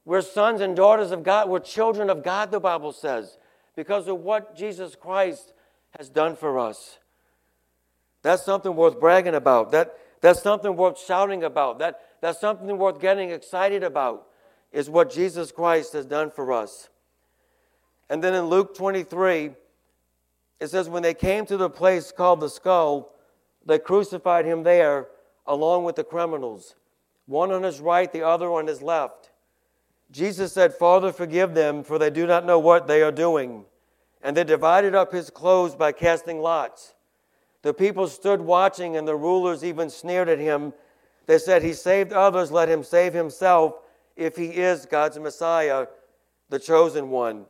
We're 0.06 0.22
sons 0.22 0.62
and 0.62 0.76
daughters 0.76 1.12
of 1.12 1.24
God. 1.24 1.50
We're 1.50 1.60
children 1.60 2.10
of 2.10 2.24
God, 2.24 2.52
the 2.52 2.60
Bible 2.60 2.92
says, 2.92 3.38
because 3.76 4.08
of 4.08 4.20
what 4.20 4.56
Jesus 4.56 4.96
Christ 4.96 5.54
has 5.98 6.10
done 6.10 6.36
for 6.36 6.60
us. 6.60 7.00
That's 8.22 8.44
something 8.44 8.76
worth 8.76 9.00
bragging 9.00 9.36
about. 9.36 9.72
That, 9.72 9.98
that's 10.22 10.42
something 10.42 10.76
worth 10.76 11.00
shouting 11.00 11.44
about. 11.44 11.80
That, 11.80 12.00
that's 12.22 12.40
something 12.40 12.78
worth 12.78 13.00
getting 13.00 13.32
excited 13.32 13.84
about, 13.84 14.28
is 14.76 14.90
what 14.90 15.10
Jesus 15.10 15.54
Christ 15.54 15.94
has 15.94 16.06
done 16.06 16.30
for 16.30 16.52
us. 16.52 16.90
And 18.10 18.22
then 18.22 18.34
in 18.34 18.48
Luke 18.48 18.76
23, 18.76 19.52
it 20.60 20.68
says, 20.68 20.90
When 20.90 21.02
they 21.02 21.14
came 21.14 21.46
to 21.46 21.56
the 21.56 21.70
place 21.70 22.12
called 22.12 22.42
the 22.42 22.50
skull, 22.50 23.16
they 23.66 23.80
crucified 23.80 24.44
him 24.44 24.64
there 24.64 25.08
along 25.48 25.86
with 25.86 25.96
the 25.96 26.04
criminals, 26.04 26.76
one 27.26 27.52
on 27.52 27.64
his 27.64 27.80
right, 27.80 28.12
the 28.12 28.24
other 28.24 28.52
on 28.52 28.68
his 28.68 28.82
left. 28.82 29.32
Jesus 30.12 30.52
said, 30.52 30.74
Father, 30.74 31.14
forgive 31.14 31.54
them, 31.54 31.82
for 31.82 31.98
they 31.98 32.10
do 32.10 32.28
not 32.28 32.46
know 32.46 32.60
what 32.60 32.86
they 32.86 33.02
are 33.02 33.14
doing. 33.14 33.64
And 34.22 34.36
they 34.36 34.44
divided 34.44 34.94
up 34.94 35.14
his 35.14 35.30
clothes 35.30 35.74
by 35.74 35.94
casting 35.94 36.42
lots. 36.42 36.96
The 37.62 37.74
people 37.74 38.10
stood 38.10 38.42
watching, 38.42 38.98
and 38.98 39.08
the 39.08 39.16
rulers 39.16 39.64
even 39.64 39.90
sneered 39.90 40.28
at 40.28 40.38
him. 40.38 40.74
They 41.28 41.38
said, 41.38 41.64
He 41.64 41.72
saved 41.72 42.12
others, 42.12 42.52
let 42.52 42.68
him 42.68 42.84
save 42.84 43.14
himself 43.14 43.76
if 44.16 44.36
he 44.36 44.46
is 44.46 44.86
God's 44.86 45.20
Messiah, 45.20 45.88
the 46.50 46.60
chosen 46.60 47.10
one. 47.10 47.46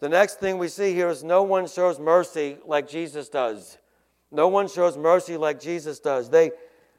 The 0.00 0.08
next 0.08 0.40
thing 0.40 0.58
we 0.58 0.68
see 0.68 0.92
here 0.92 1.08
is 1.08 1.24
no 1.24 1.42
one 1.42 1.66
shows 1.66 1.98
mercy 1.98 2.58
like 2.66 2.88
Jesus 2.88 3.28
does. 3.28 3.78
No 4.30 4.48
one 4.48 4.68
shows 4.68 4.96
mercy 4.96 5.36
like 5.36 5.60
Jesus 5.60 5.98
does. 6.00 6.28
They, 6.28 6.50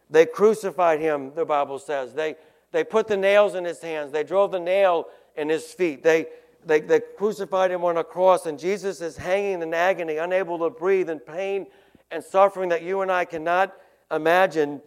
they 0.09 0.25
crucified 0.25 0.99
him, 0.99 1.33
the 1.35 1.45
Bible 1.45 1.79
says. 1.79 2.13
They, 2.13 2.35
they 2.71 2.83
put 2.83 3.07
the 3.07 3.17
nails 3.17 3.55
in 3.55 3.65
his 3.65 3.79
hands, 3.79 4.11
they 4.11 4.23
drove 4.23 4.51
the 4.51 4.59
nail 4.59 5.07
in 5.35 5.49
his 5.49 5.65
feet. 5.65 6.03
They, 6.03 6.27
they, 6.65 6.81
they 6.81 6.99
crucified 6.99 7.71
him 7.71 7.83
on 7.83 7.97
a 7.97 8.03
cross, 8.03 8.45
and 8.45 8.59
Jesus 8.59 9.01
is 9.01 9.17
hanging 9.17 9.61
in 9.61 9.73
agony, 9.73 10.17
unable 10.17 10.59
to 10.59 10.69
breathe, 10.69 11.09
in 11.09 11.19
pain 11.19 11.67
and 12.11 12.23
suffering 12.23 12.69
that 12.69 12.83
you 12.83 13.01
and 13.01 13.11
I 13.11 13.25
cannot 13.25 13.73
imagine. 14.11 14.81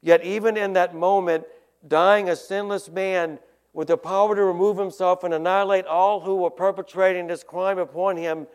Yet, 0.00 0.24
even 0.24 0.56
in 0.56 0.72
that 0.74 0.94
moment, 0.94 1.44
dying 1.86 2.28
a 2.28 2.36
sinless 2.36 2.88
man 2.88 3.38
with 3.74 3.88
the 3.88 3.98
power 3.98 4.34
to 4.34 4.42
remove 4.42 4.78
himself 4.78 5.24
and 5.24 5.34
annihilate 5.34 5.84
all 5.84 6.20
who 6.20 6.36
were 6.36 6.50
perpetrating 6.50 7.26
this 7.26 7.42
crime 7.42 7.76
upon 7.76 8.16
him, 8.16 8.46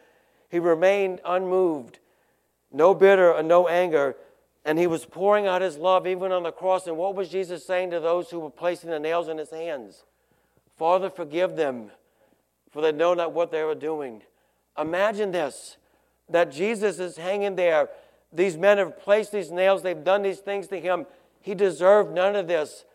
he 0.49 0.57
remained 0.57 1.19
unmoved, 1.25 1.99
no 2.71 2.95
bitter 2.95 3.31
and 3.33 3.47
no 3.47 3.67
anger, 3.67 4.15
and 4.65 4.79
he 4.79 4.87
was 4.87 5.05
pouring 5.05 5.45
out 5.45 5.61
his 5.61 5.77
love 5.77 6.07
even 6.07 6.31
on 6.31 6.43
the 6.43 6.51
cross. 6.51 6.87
And 6.87 6.97
what 6.97 7.15
was 7.15 7.29
Jesus 7.29 7.65
saying 7.65 7.91
to 7.91 7.99
those 7.99 8.29
who 8.29 8.39
were 8.39 8.49
placing 8.49 8.89
the 8.89 8.99
nails 8.99 9.27
in 9.27 9.37
his 9.37 9.51
hands? 9.51 10.05
Father, 10.77 11.09
forgive 11.09 11.57
them, 11.57 11.91
for 12.71 12.81
they 12.81 12.93
know 12.93 13.13
not 13.13 13.33
what 13.33 13.51
they 13.51 13.61
are 13.61 13.75
doing. 13.75 14.23
Imagine 14.77 15.31
this 15.31 15.75
that 16.29 16.51
Jesus 16.51 16.99
is 16.99 17.17
hanging 17.17 17.55
there. 17.55 17.89
These 18.31 18.55
men 18.55 18.77
have 18.77 18.99
placed 18.99 19.31
these 19.31 19.51
nails, 19.51 19.81
they've 19.81 20.03
done 20.03 20.21
these 20.21 20.39
things 20.39 20.67
to 20.67 20.79
him. 20.79 21.07
He 21.41 21.55
deserved 21.55 22.13
none 22.13 22.35
of 22.35 22.47
this. 22.47 22.85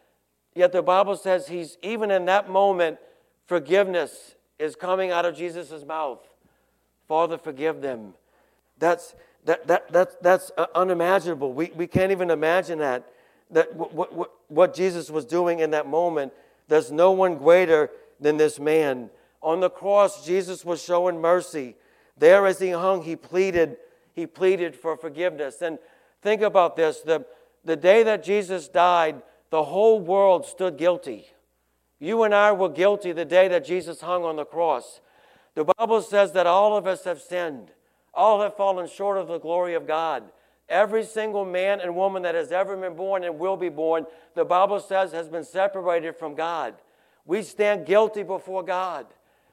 Yet 0.55 0.73
the 0.73 0.83
Bible 0.83 1.17
says 1.17 1.49
he's, 1.49 1.79
even 1.83 2.11
in 2.11 2.27
that 2.27 2.49
moment, 2.49 2.99
forgiveness 3.47 4.35
is 4.59 4.77
coming 4.77 5.11
out 5.11 5.25
of 5.25 5.37
Jesus' 5.37 5.85
mouth. 5.85 6.21
Father, 7.09 7.37
forgive 7.37 7.81
them. 7.81 8.15
That's, 8.79 9.15
that, 9.45 9.67
that, 9.67 9.93
that, 9.93 10.23
that's 10.23 10.53
uh, 10.57 10.67
unimaginable. 10.75 11.53
We, 11.53 11.71
we 11.75 11.87
can't 11.87 12.13
even 12.13 12.31
imagine 12.31 12.79
that. 12.79 13.05
That 13.51 13.75
what, 13.75 14.13
what, 14.13 14.31
what 14.49 14.75
Jesus 14.75 15.11
was 15.11 15.25
doing 15.25 15.59
in 15.59 15.71
that 15.73 15.87
moment, 15.87 16.33
there's 16.69 16.91
no 16.91 17.13
one 17.13 17.37
greater 17.37 17.91
than 18.21 18.37
this 18.37 18.59
man. 18.59 19.11
On 19.43 19.61
the 19.61 19.71
cross, 19.71 20.25
Jesus 20.25 20.65
was 20.65 20.83
showing 20.83 21.21
mercy. 21.21 21.77
There, 22.17 22.47
as 22.47 22.59
he 22.59 22.71
hung, 22.71 23.03
he 23.03 23.17
pleaded, 23.17 23.77
he 24.15 24.27
pleaded 24.27 24.75
for 24.75 24.97
forgiveness. 24.97 25.61
And 25.61 25.79
think 26.23 26.41
about 26.41 26.77
this 26.77 27.01
the, 27.01 27.27
the 27.65 27.77
day 27.77 28.03
that 28.05 28.23
Jesus 28.23 28.69
died, 28.69 29.21
the 29.55 29.63
whole 29.63 30.01
world 30.01 30.45
stood 30.45 30.77
guilty. 30.77 31.29
You 32.01 32.25
and 32.25 32.35
I 32.35 32.51
were 32.51 32.69
guilty 32.69 33.13
the 33.13 33.25
day 33.25 33.47
that 33.47 33.65
Jesus 33.65 34.01
hung 34.01 34.25
on 34.25 34.35
the 34.35 34.45
cross. 34.45 35.01
The 35.55 35.65
Bible 35.79 36.03
says 36.03 36.33
that 36.33 36.45
all 36.45 36.77
of 36.77 36.89
us 36.89 37.05
have 37.05 37.21
sinned, 37.21 37.71
all 38.13 38.41
have 38.41 38.57
fallen 38.57 38.89
short 38.89 39.17
of 39.17 39.29
the 39.29 39.39
glory 39.39 39.75
of 39.75 39.87
God. 39.87 40.25
Every 40.69 41.05
single 41.05 41.45
man 41.45 41.79
and 41.79 41.95
woman 41.95 42.25
that 42.25 42.35
has 42.35 42.51
ever 42.51 42.77
been 42.77 42.97
born 42.97 43.23
and 43.23 43.39
will 43.39 43.57
be 43.57 43.69
born, 43.69 44.07
the 44.35 44.45
Bible 44.45 44.81
says, 44.81 45.13
has 45.13 45.29
been 45.29 45.45
separated 45.45 46.17
from 46.17 46.35
God. 46.35 46.75
We 47.25 47.41
stand 47.43 47.87
guilty 47.87 48.25
before 48.25 48.65
God. 48.65 49.07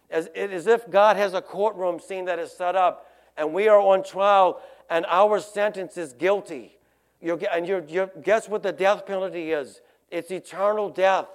As, 0.09 0.25
as 0.35 0.65
if 0.65 0.89
God 0.89 1.15
has 1.15 1.35
a 1.35 1.43
courtroom 1.43 1.99
scene 1.99 2.25
that 2.25 2.39
is 2.39 2.51
set 2.51 2.75
up 2.75 3.05
and 3.37 3.53
we 3.53 3.67
are 3.67 3.79
on 3.79 4.03
trial 4.03 4.63
and 4.89 5.05
our 5.07 5.39
sentence 5.39 5.95
is 5.95 6.13
guilty. 6.13 6.79
You're, 7.21 7.39
and 7.53 7.67
you're, 7.67 7.83
you're, 7.87 8.09
guess 8.23 8.49
what 8.49 8.63
the 8.63 8.71
death 8.71 9.05
penalty 9.05 9.51
is? 9.51 9.79
It's 10.11 10.29
eternal 10.29 10.89
death, 10.89 11.27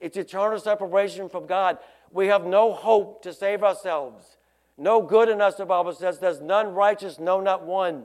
it's 0.00 0.16
eternal 0.16 0.58
separation 0.58 1.28
from 1.28 1.46
God. 1.46 1.78
We 2.10 2.26
have 2.26 2.44
no 2.44 2.72
hope 2.72 3.22
to 3.22 3.32
save 3.32 3.62
ourselves. 3.62 4.36
No 4.76 5.02
good 5.02 5.28
in 5.28 5.40
us, 5.40 5.54
the 5.54 5.64
Bible 5.64 5.92
says. 5.92 6.18
There's 6.18 6.40
none 6.40 6.74
righteous, 6.74 7.18
no, 7.18 7.40
not 7.40 7.64
one. 7.64 8.04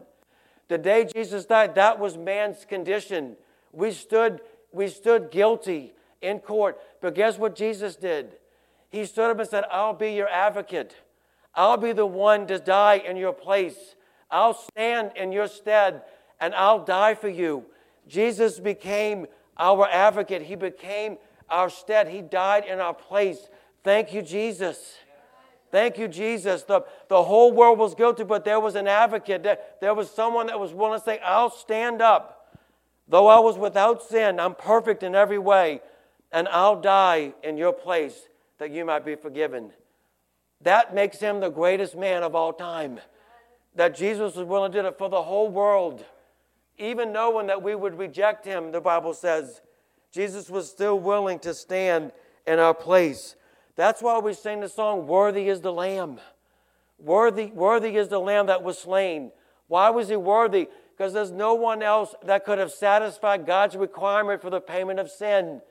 The 0.67 0.77
day 0.77 1.05
Jesus 1.05 1.45
died, 1.45 1.75
that 1.75 1.99
was 1.99 2.15
man's 2.15 2.63
condition. 2.63 3.35
We 3.71 3.91
stood, 3.91 4.41
we 4.71 4.87
stood 4.87 5.31
guilty 5.31 5.93
in 6.21 6.39
court. 6.39 6.79
But 7.01 7.15
guess 7.15 7.37
what 7.37 7.55
Jesus 7.55 7.95
did? 7.95 8.37
He 8.89 9.05
stood 9.05 9.31
up 9.31 9.39
and 9.39 9.49
said, 9.49 9.65
I'll 9.71 9.93
be 9.93 10.13
your 10.13 10.29
advocate. 10.29 10.95
I'll 11.55 11.77
be 11.77 11.91
the 11.91 12.05
one 12.05 12.47
to 12.47 12.59
die 12.59 12.97
in 12.97 13.17
your 13.17 13.33
place. 13.33 13.95
I'll 14.31 14.53
stand 14.53 15.11
in 15.15 15.31
your 15.31 15.47
stead 15.47 16.03
and 16.39 16.53
I'll 16.55 16.83
die 16.83 17.15
for 17.15 17.29
you. 17.29 17.65
Jesus 18.07 18.59
became 18.59 19.27
our 19.60 19.88
advocate. 19.88 20.41
He 20.41 20.56
became 20.56 21.17
our 21.50 21.69
stead. 21.69 22.08
He 22.08 22.22
died 22.22 22.65
in 22.65 22.80
our 22.80 22.93
place. 22.93 23.50
Thank 23.84 24.13
you, 24.13 24.22
Jesus. 24.22 24.95
Thank 25.72 26.00
you, 26.00 26.08
Jesus. 26.08 26.63
The, 26.63 26.82
the 27.10 27.24
whole 27.24 27.52
world 27.52 27.78
was 27.78 27.93
guilty, 27.93 28.24
but 28.24 28.43
there 28.43 28.60
was 28.60 28.76
an 28.76 28.88
advocate. 28.88 29.43
There, 29.43 29.60
there 29.82 29.93
was 29.93 30.10
someone 30.10 30.48
that 30.48 30.60
was 30.60 30.74
willing 30.74 31.00
to 31.00 31.06
say, 31.06 31.19
I'll 31.24 31.52
stand 31.52 32.02
up. 32.02 32.58
Though 33.08 33.28
I 33.28 33.39
was 33.39 33.58
without 33.58 34.04
sin, 34.04 34.39
I'm 34.39 34.56
perfect 34.56 35.04
in 35.04 35.15
every 35.15 35.38
way, 35.38 35.82
and 36.32 36.48
I'll 36.48 36.80
die 36.80 37.34
in 37.43 37.58
your 37.58 37.74
place 37.74 38.28
that 38.60 38.72
you 38.72 38.86
might 38.86 39.06
be 39.06 39.15
forgiven. 39.15 39.72
That 40.62 40.93
makes 40.93 41.19
him 41.19 41.39
the 41.39 41.50
greatest 41.50 41.95
man 41.95 42.24
of 42.24 42.36
all 42.36 42.54
time. 42.54 43.00
That 43.76 43.95
Jesus 43.95 44.36
was 44.36 44.45
willing 44.45 44.72
to 44.74 44.82
do 44.82 44.88
it 44.88 44.98
for 44.98 45.10
the 45.10 45.24
whole 45.24 45.50
world. 45.50 46.04
Even 46.79 47.11
knowing 47.11 47.47
that 47.47 47.61
we 47.61 47.75
would 47.75 47.97
reject 47.97 48.45
him, 48.45 48.71
the 48.71 48.81
Bible 48.81 49.13
says, 49.13 49.61
Jesus 50.11 50.49
was 50.49 50.69
still 50.69 50.99
willing 50.99 51.37
to 51.39 51.53
stand 51.53 52.13
in 52.47 52.57
our 52.57 52.73
place. 52.73 53.35
That's 53.75 54.01
why 54.01 54.17
we 54.19 54.33
sing 54.33 54.61
the 54.61 54.69
song, 54.69 55.05
Worthy 55.05 55.49
is 55.49 55.61
the 55.61 55.73
Lamb. 55.73 56.19
Worthy, 56.97 57.47
worthy 57.47 57.95
is 57.95 58.07
the 58.07 58.19
Lamb 58.19 58.47
that 58.47 58.63
was 58.63 58.79
slain. 58.79 59.31
Why 59.67 59.89
was 59.89 60.09
he 60.09 60.15
worthy? 60.15 60.67
Because 60.97 61.13
there's 61.13 61.31
no 61.31 61.53
one 61.53 61.83
else 61.83 62.15
that 62.23 62.43
could 62.43 62.57
have 62.57 62.71
satisfied 62.71 63.45
God's 63.45 63.77
requirement 63.77 64.41
for 64.41 64.49
the 64.49 64.59
payment 64.59 64.99
of 64.99 65.09
sin. 65.09 65.61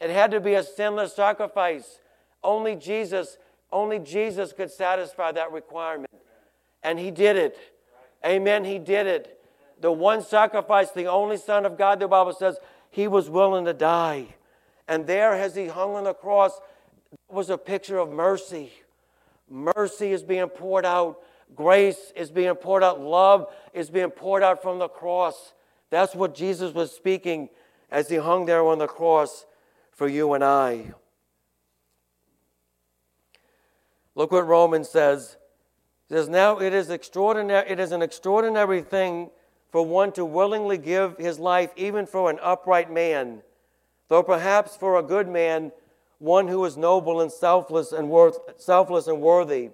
It 0.00 0.10
had 0.10 0.30
to 0.32 0.40
be 0.40 0.54
a 0.54 0.62
sinless 0.62 1.14
sacrifice. 1.14 2.00
Only 2.44 2.76
Jesus, 2.76 3.38
only 3.72 3.98
Jesus 3.98 4.52
could 4.52 4.70
satisfy 4.70 5.32
that 5.32 5.50
requirement. 5.50 6.10
And 6.82 6.98
he 6.98 7.10
did 7.10 7.36
it. 7.36 7.58
Amen. 8.24 8.64
He 8.64 8.78
did 8.78 9.06
it. 9.06 9.35
The 9.80 9.92
one 9.92 10.22
sacrifice, 10.22 10.90
the 10.90 11.06
only 11.06 11.36
Son 11.36 11.66
of 11.66 11.76
God, 11.76 12.00
the 12.00 12.08
Bible 12.08 12.32
says, 12.32 12.56
he 12.90 13.08
was 13.08 13.28
willing 13.28 13.64
to 13.66 13.74
die. 13.74 14.28
And 14.88 15.06
there, 15.06 15.34
as 15.34 15.54
he 15.54 15.66
hung 15.66 15.94
on 15.94 16.04
the 16.04 16.14
cross, 16.14 16.60
was 17.28 17.50
a 17.50 17.58
picture 17.58 17.98
of 17.98 18.10
mercy. 18.10 18.72
Mercy 19.48 20.12
is 20.12 20.22
being 20.22 20.48
poured 20.48 20.84
out, 20.86 21.20
grace 21.54 22.12
is 22.16 22.30
being 22.30 22.54
poured 22.54 22.82
out, 22.82 23.00
love 23.00 23.52
is 23.72 23.90
being 23.90 24.10
poured 24.10 24.42
out 24.42 24.62
from 24.62 24.78
the 24.78 24.88
cross. 24.88 25.52
That's 25.90 26.14
what 26.14 26.34
Jesus 26.34 26.72
was 26.72 26.90
speaking 26.90 27.48
as 27.90 28.08
he 28.08 28.16
hung 28.16 28.46
there 28.46 28.64
on 28.64 28.78
the 28.78 28.86
cross 28.86 29.46
for 29.92 30.08
you 30.08 30.32
and 30.32 30.42
I. 30.42 30.92
Look 34.14 34.32
what 34.32 34.46
Romans 34.46 34.88
says. 34.88 35.36
It 36.08 36.14
says, 36.14 36.28
Now 36.28 36.58
it 36.58 36.72
is 36.72 36.90
extraordinary, 36.90 37.68
it 37.68 37.78
is 37.78 37.92
an 37.92 38.02
extraordinary 38.02 38.82
thing 38.82 39.30
for 39.70 39.84
one 39.84 40.12
to 40.12 40.24
willingly 40.24 40.78
give 40.78 41.16
his 41.18 41.38
life 41.38 41.70
even 41.76 42.06
for 42.06 42.30
an 42.30 42.38
upright 42.42 42.90
man, 42.90 43.42
though 44.08 44.22
perhaps 44.22 44.76
for 44.76 44.96
a 44.96 45.02
good 45.02 45.28
man 45.28 45.72
one 46.18 46.48
who 46.48 46.64
is 46.64 46.76
noble 46.76 47.20
and 47.20 47.30
selfless 47.30 47.92
and 47.92 48.08
worth, 48.08 48.38
selfless 48.56 49.06
and 49.06 49.20
worthy. 49.20 49.70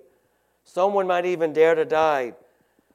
Someone 0.64 1.06
might 1.06 1.24
even 1.24 1.52
dare 1.52 1.74
to 1.74 1.84
die. 1.84 2.34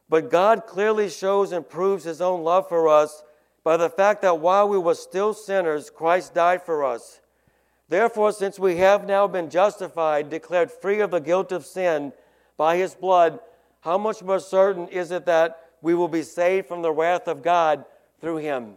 But 0.10 0.32
God 0.32 0.66
clearly 0.66 1.10
shows 1.10 1.52
and 1.52 1.68
proves 1.68 2.04
his 2.04 2.22
own 2.22 2.44
love 2.44 2.68
for 2.70 2.88
us 2.88 3.24
by 3.64 3.78
the 3.78 3.90
fact 3.90 4.22
that 4.22 4.40
while 4.40 4.68
we 4.68 4.78
were 4.78 4.96
still 4.96 5.34
sinners, 5.34 5.90
Christ 5.90 6.34
died 6.34 6.64
for 6.64 6.86
us. 6.86 7.20
Therefore, 7.90 8.32
since 8.32 8.60
we 8.60 8.78
have 8.78 9.06
now 9.06 9.28
been 9.28 9.50
justified, 9.50 10.30
declared 10.30 10.72
free 10.72 11.00
of 11.00 11.12
the 11.12 11.20
guilt 11.20 11.52
of 11.52 11.66
sin 11.66 12.14
by 12.58 12.78
his 12.78 12.96
blood, 12.96 13.40
how 13.82 13.98
much 13.98 14.24
more 14.24 14.40
certain 14.40 14.88
is 14.88 15.12
it 15.12 15.26
that 15.26 15.67
we 15.82 15.94
will 15.94 16.08
be 16.08 16.24
saved 16.24 16.68
from 16.68 16.82
the 16.82 16.92
wrath 16.92 17.28
of 17.28 17.44
God 17.44 17.86
through 18.22 18.38
him? 18.38 18.76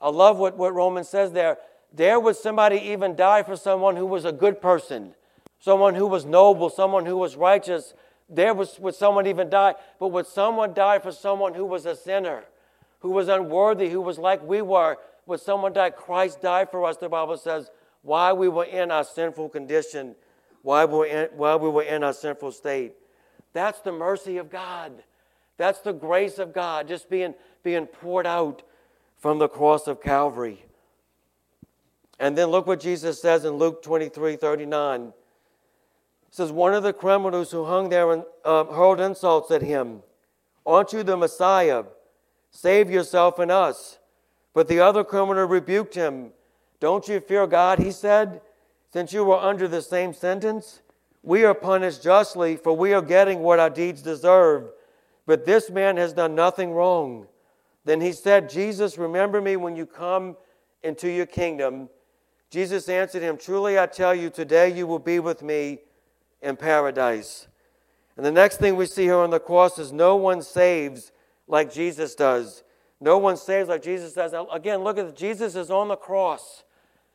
I 0.00 0.08
love 0.08 0.38
what, 0.38 0.56
what 0.56 0.74
Romans 0.74 1.08
says 1.08 1.32
there. 1.32 1.58
There 1.92 2.18
would 2.18 2.36
somebody 2.36 2.76
even 2.78 3.14
die 3.14 3.42
for 3.42 3.56
someone 3.56 3.96
who 3.96 4.06
was 4.06 4.24
a 4.24 4.32
good 4.32 4.60
person, 4.60 5.14
someone 5.60 5.94
who 5.94 6.06
was 6.06 6.24
noble, 6.24 6.70
someone 6.70 7.06
who 7.06 7.16
was 7.16 7.36
righteous. 7.36 7.94
There 8.28 8.54
was, 8.54 8.78
would 8.78 8.94
someone 8.94 9.26
even 9.26 9.50
die, 9.50 9.74
but 10.00 10.08
would 10.08 10.26
someone 10.26 10.74
die 10.74 10.98
for 10.98 11.12
someone 11.12 11.54
who 11.54 11.66
was 11.66 11.86
a 11.86 11.94
sinner, 11.94 12.44
who 13.00 13.10
was 13.10 13.28
unworthy, 13.28 13.90
who 13.90 14.00
was 14.00 14.18
like 14.18 14.42
we 14.42 14.62
were? 14.62 14.96
Would 15.26 15.40
someone 15.40 15.72
die? 15.72 15.90
Christ 15.90 16.40
died 16.40 16.70
for 16.70 16.84
us, 16.84 16.96
the 16.96 17.08
Bible 17.08 17.36
says, 17.36 17.70
while 18.02 18.36
we 18.36 18.48
were 18.48 18.64
in 18.64 18.90
our 18.90 19.04
sinful 19.04 19.50
condition, 19.50 20.16
while 20.62 20.88
we 20.88 20.94
were 20.94 21.06
in, 21.06 21.28
while 21.36 21.58
we 21.58 21.68
were 21.68 21.82
in 21.82 22.02
our 22.02 22.12
sinful 22.12 22.52
state. 22.52 22.94
That's 23.52 23.80
the 23.80 23.92
mercy 23.92 24.38
of 24.38 24.50
God. 24.50 24.92
That's 25.56 25.80
the 25.80 25.92
grace 25.92 26.38
of 26.38 26.52
God 26.52 26.88
just 26.88 27.08
being, 27.08 27.34
being 27.62 27.86
poured 27.86 28.26
out 28.26 28.62
from 29.18 29.38
the 29.38 29.48
cross 29.48 29.86
of 29.86 30.02
Calvary. 30.02 30.64
And 32.18 32.36
then 32.36 32.48
look 32.48 32.66
what 32.66 32.80
Jesus 32.80 33.20
says 33.20 33.44
in 33.44 33.54
Luke 33.54 33.82
23 33.82 34.36
39. 34.36 35.02
It 35.02 35.12
says, 36.30 36.52
One 36.52 36.74
of 36.74 36.82
the 36.82 36.92
criminals 36.92 37.50
who 37.50 37.64
hung 37.64 37.88
there 37.88 38.12
and 38.12 38.24
uh, 38.44 38.64
hurled 38.64 39.00
insults 39.00 39.50
at 39.50 39.62
him. 39.62 40.02
Aren't 40.64 40.92
you 40.92 41.02
the 41.02 41.16
Messiah? 41.16 41.84
Save 42.50 42.90
yourself 42.90 43.38
and 43.38 43.50
us. 43.50 43.98
But 44.54 44.68
the 44.68 44.80
other 44.80 45.04
criminal 45.04 45.46
rebuked 45.46 45.94
him. 45.94 46.30
Don't 46.80 47.08
you 47.08 47.20
fear 47.20 47.46
God, 47.46 47.78
he 47.78 47.90
said, 47.90 48.40
since 48.92 49.12
you 49.12 49.24
were 49.24 49.38
under 49.38 49.66
the 49.66 49.82
same 49.82 50.12
sentence? 50.12 50.82
We 51.22 51.44
are 51.44 51.54
punished 51.54 52.02
justly, 52.02 52.56
for 52.56 52.76
we 52.76 52.92
are 52.92 53.02
getting 53.02 53.40
what 53.40 53.58
our 53.58 53.70
deeds 53.70 54.02
deserve. 54.02 54.70
But 55.26 55.44
this 55.44 55.70
man 55.70 55.96
has 55.96 56.12
done 56.12 56.34
nothing 56.34 56.72
wrong. 56.72 57.26
Then 57.84 58.00
he 58.00 58.12
said, 58.12 58.48
Jesus, 58.48 58.98
remember 58.98 59.40
me 59.40 59.56
when 59.56 59.76
you 59.76 59.86
come 59.86 60.36
into 60.82 61.10
your 61.10 61.26
kingdom. 61.26 61.88
Jesus 62.50 62.88
answered 62.88 63.22
him, 63.22 63.36
Truly 63.36 63.78
I 63.78 63.86
tell 63.86 64.14
you, 64.14 64.30
today 64.30 64.72
you 64.72 64.86
will 64.86 64.98
be 64.98 65.18
with 65.18 65.42
me 65.42 65.78
in 66.42 66.56
paradise. 66.56 67.46
And 68.16 68.26
the 68.26 68.32
next 68.32 68.58
thing 68.58 68.76
we 68.76 68.86
see 68.86 69.04
here 69.04 69.16
on 69.16 69.30
the 69.30 69.40
cross 69.40 69.78
is 69.78 69.92
no 69.92 70.16
one 70.16 70.42
saves 70.42 71.12
like 71.48 71.72
Jesus 71.72 72.14
does. 72.14 72.62
No 73.00 73.18
one 73.18 73.36
saves 73.36 73.68
like 73.68 73.82
Jesus 73.82 74.12
does. 74.12 74.34
Again, 74.52 74.84
look 74.84 74.98
at 74.98 75.06
it. 75.06 75.16
Jesus 75.16 75.56
is 75.56 75.70
on 75.70 75.88
the 75.88 75.96
cross. 75.96 76.62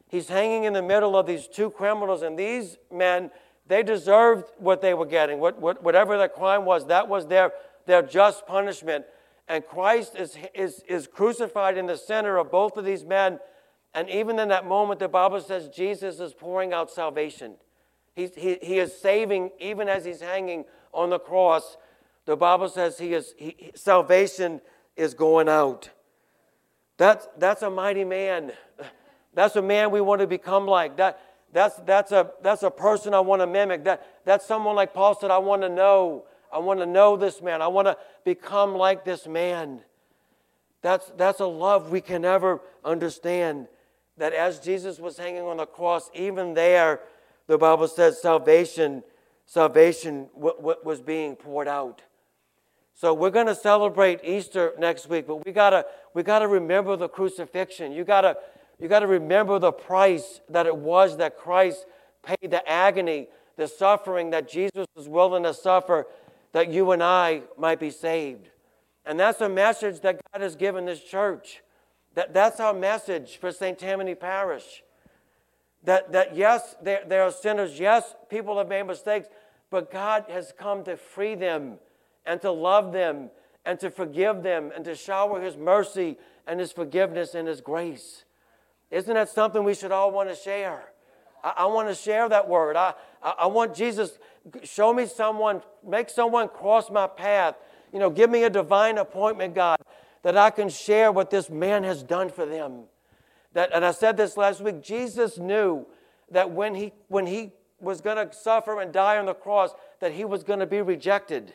He's 0.10 0.28
hanging 0.28 0.64
in 0.64 0.74
the 0.74 0.82
middle 0.82 1.18
of 1.18 1.28
these 1.28 1.48
two 1.48 1.70
criminals, 1.70 2.22
and 2.22 2.38
these 2.38 2.78
men, 2.92 3.30
they 3.68 3.84
deserved 3.84 4.52
what 4.58 4.82
they 4.82 4.94
were 4.94 5.06
getting. 5.06 5.40
What, 5.40 5.60
what, 5.60 5.84
whatever 5.84 6.18
their 6.18 6.30
crime 6.30 6.66
was, 6.66 6.88
that 6.88 7.08
was 7.08 7.28
their, 7.28 7.52
their 7.88 8.04
just 8.04 8.46
punishment. 8.46 9.06
And 9.48 9.66
Christ 9.66 10.16
is, 10.16 10.38
is, 10.54 10.84
is 10.88 11.08
crucified 11.08 11.78
in 11.78 11.88
the 11.88 11.98
center 11.98 12.38
of 12.38 12.52
both 12.52 12.78
of 12.78 12.86
these 12.86 13.04
men 13.04 13.40
and 13.98 14.12
even 14.12 14.38
in 14.38 14.50
that 14.50 14.68
moment, 14.68 15.00
the 15.00 15.08
Bible 15.08 15.42
says 15.42 15.70
Jesus 15.70 16.20
is 16.20 16.32
pouring 16.32 16.72
out 16.72 16.92
salvation. 16.92 17.56
He, 18.16 18.30
he, 18.38 18.60
he 18.62 18.78
is 18.78 18.96
saving 18.96 19.50
even 19.60 19.90
as 19.90 20.06
he's 20.06 20.22
hanging 20.22 20.66
on 20.94 21.10
the 21.10 21.18
cross. 21.18 21.78
The 22.26 22.38
Bible 22.38 22.70
says 22.70 23.00
he 23.00 23.16
is, 23.16 23.34
he, 23.38 23.72
salvation 23.74 24.62
is 24.96 25.16
going 25.16 25.50
out. 25.50 25.90
That's, 26.98 27.28
that's 27.40 27.64
a 27.64 27.72
mighty 27.72 28.04
man. 28.04 28.52
That's 29.34 29.56
a 29.56 29.62
man 29.62 29.92
we 29.92 30.02
want 30.02 30.22
to 30.22 30.26
become 30.26 30.66
like. 30.66 30.98
That, 30.98 31.20
that's, 31.54 31.76
that's, 31.86 32.12
a, 32.12 32.32
that's 32.42 32.64
a 32.64 32.72
person 32.72 33.14
I 33.14 33.20
want 33.20 33.44
to 33.44 33.46
mimic. 33.46 33.84
That, 33.84 34.04
that's 34.26 34.48
someone 34.48 34.76
like 34.76 34.96
Paul 34.96 35.14
said, 35.14 35.30
I 35.30 35.38
want 35.38 35.62
to 35.62 35.70
know. 35.70 36.26
I 36.52 36.60
want 36.60 36.80
to 36.80 36.86
know 36.86 37.18
this 37.18 37.42
man. 37.42 37.62
I 37.62 37.68
want 37.68 37.88
to 37.88 37.98
become 38.24 38.76
like 38.76 39.06
this 39.06 39.28
man. 39.28 39.82
That's, 40.82 41.12
that's 41.18 41.40
a 41.40 41.46
love 41.46 41.92
we 41.92 42.02
can 42.02 42.22
never 42.22 42.62
understand. 42.84 43.68
That 44.18 44.34
as 44.34 44.60
Jesus 44.60 45.00
was 45.00 45.18
hanging 45.18 45.44
on 45.44 45.58
the 45.58 45.66
cross, 45.66 46.10
even 46.14 46.54
there, 46.54 47.02
the 47.48 47.58
Bible 47.58 47.88
says 47.88 48.22
salvation, 48.22 49.04
salvation 49.46 50.28
w- 50.36 50.56
w- 50.58 50.78
was 50.84 51.02
being 51.02 51.36
poured 51.36 51.68
out. 51.68 52.02
So 52.96 53.14
we're 53.14 53.30
going 53.30 53.46
to 53.46 53.54
celebrate 53.54 54.22
Easter 54.24 54.74
next 54.80 55.08
week, 55.08 55.28
but 55.28 55.46
we 55.46 55.52
gotta 55.52 55.86
we 56.16 56.24
gotta 56.24 56.48
remember 56.48 56.96
the 56.96 57.08
crucifixion. 57.08 57.92
You 57.92 58.04
gotta 58.04 58.38
you 58.80 58.88
gotta 58.88 59.06
remember 59.06 59.60
the 59.60 59.72
price 59.72 60.42
that 60.50 60.66
it 60.66 60.76
was 60.76 61.18
that 61.18 61.38
Christ 61.38 61.86
paid, 62.24 62.50
the 62.50 62.68
agony, 62.68 63.28
the 63.56 63.68
suffering 63.68 64.32
that 64.32 64.50
Jesus 64.50 64.88
was 64.96 65.08
willing 65.08 65.44
to 65.44 65.54
suffer, 65.54 66.08
that 66.52 66.70
you 66.72 66.92
and 66.92 67.04
I 67.04 67.44
might 67.58 67.80
be 67.80 67.90
saved. 67.90 68.50
And 69.06 69.20
that's 69.20 69.42
a 69.42 69.50
message 69.50 70.02
that 70.02 70.20
God 70.32 70.42
has 70.42 70.56
given 70.56 70.86
this 70.86 71.02
church. 71.02 71.62
That, 72.16 72.34
that's 72.34 72.60
our 72.60 72.74
message 72.74 73.38
for 73.38 73.52
St. 73.52 73.78
Tammany 73.78 74.16
Parish. 74.16 74.84
That, 75.84 76.12
that 76.12 76.36
yes, 76.36 76.76
there, 76.82 77.04
there 77.08 77.24
are 77.24 77.32
sinners. 77.32 77.80
Yes, 77.80 78.16
people 78.30 78.58
have 78.58 78.68
made 78.68 78.84
mistakes, 78.84 79.28
but 79.70 79.92
God 79.92 80.26
has 80.30 80.54
come 80.58 80.84
to 80.84 80.98
free 80.98 81.36
them 81.36 81.76
and 82.26 82.42
to 82.42 82.52
love 82.52 82.92
them 82.92 83.30
and 83.66 83.80
to 83.80 83.90
forgive 83.90 84.44
them 84.44 84.72
and 84.76 84.84
to 84.86 84.96
shower 84.96 85.42
His 85.42 85.56
mercy 85.56 86.18
and 86.46 86.60
His 86.60 86.72
forgiveness 86.72 87.36
and 87.36 87.48
His 87.48 87.62
grace. 87.62 88.26
Isn't 88.92 89.14
that 89.14 89.30
something 89.30 89.64
we 89.64 89.74
should 89.74 89.92
all 89.92 90.12
want 90.12 90.30
to 90.30 90.36
share? 90.36 90.92
I, 91.44 91.54
I 91.58 91.66
want 91.66 91.88
to 91.90 91.96
share 91.96 92.28
that 92.30 92.48
word. 92.48 92.76
I, 92.76 92.94
I, 93.22 93.34
I 93.40 93.46
want 93.48 93.76
Jesus, 93.76 94.18
show 94.64 94.94
me 94.94 95.06
someone, 95.06 95.62
make 95.86 96.10
someone 96.10 96.50
cross 96.50 96.90
my 96.90 97.08
path. 97.08 97.56
You 97.94 98.00
know, 98.00 98.10
give 98.10 98.30
me 98.30 98.44
a 98.44 98.50
divine 98.50 98.98
appointment, 98.98 99.56
God, 99.56 99.80
that 100.24 100.38
I 100.38 100.50
can 100.50 100.70
share 100.70 101.12
what 101.12 101.30
this 101.30 101.50
man 101.50 101.84
has 101.84 102.04
done 102.04 102.30
for 102.30 102.46
them. 102.46 102.84
That, 103.54 103.72
and 103.74 103.86
I 103.86 103.92
said 103.92 104.18
this 104.18 104.38
last 104.38 104.62
week 104.62 104.82
Jesus 104.82 105.38
knew 105.38 105.88
that 106.30 106.52
when 106.52 106.76
he, 106.76 106.94
when 107.08 107.26
he 107.26 107.54
was 107.80 108.02
going 108.02 108.18
to 108.18 108.34
suffer 108.36 108.82
and 108.82 108.92
die 108.92 109.18
on 109.18 109.26
the 109.26 109.34
cross, 109.34 109.72
that 110.00 110.14
he 110.14 110.26
was 110.26 110.44
going 110.44 110.60
to 110.60 110.66
be 110.66 110.82
rejected. 110.82 111.54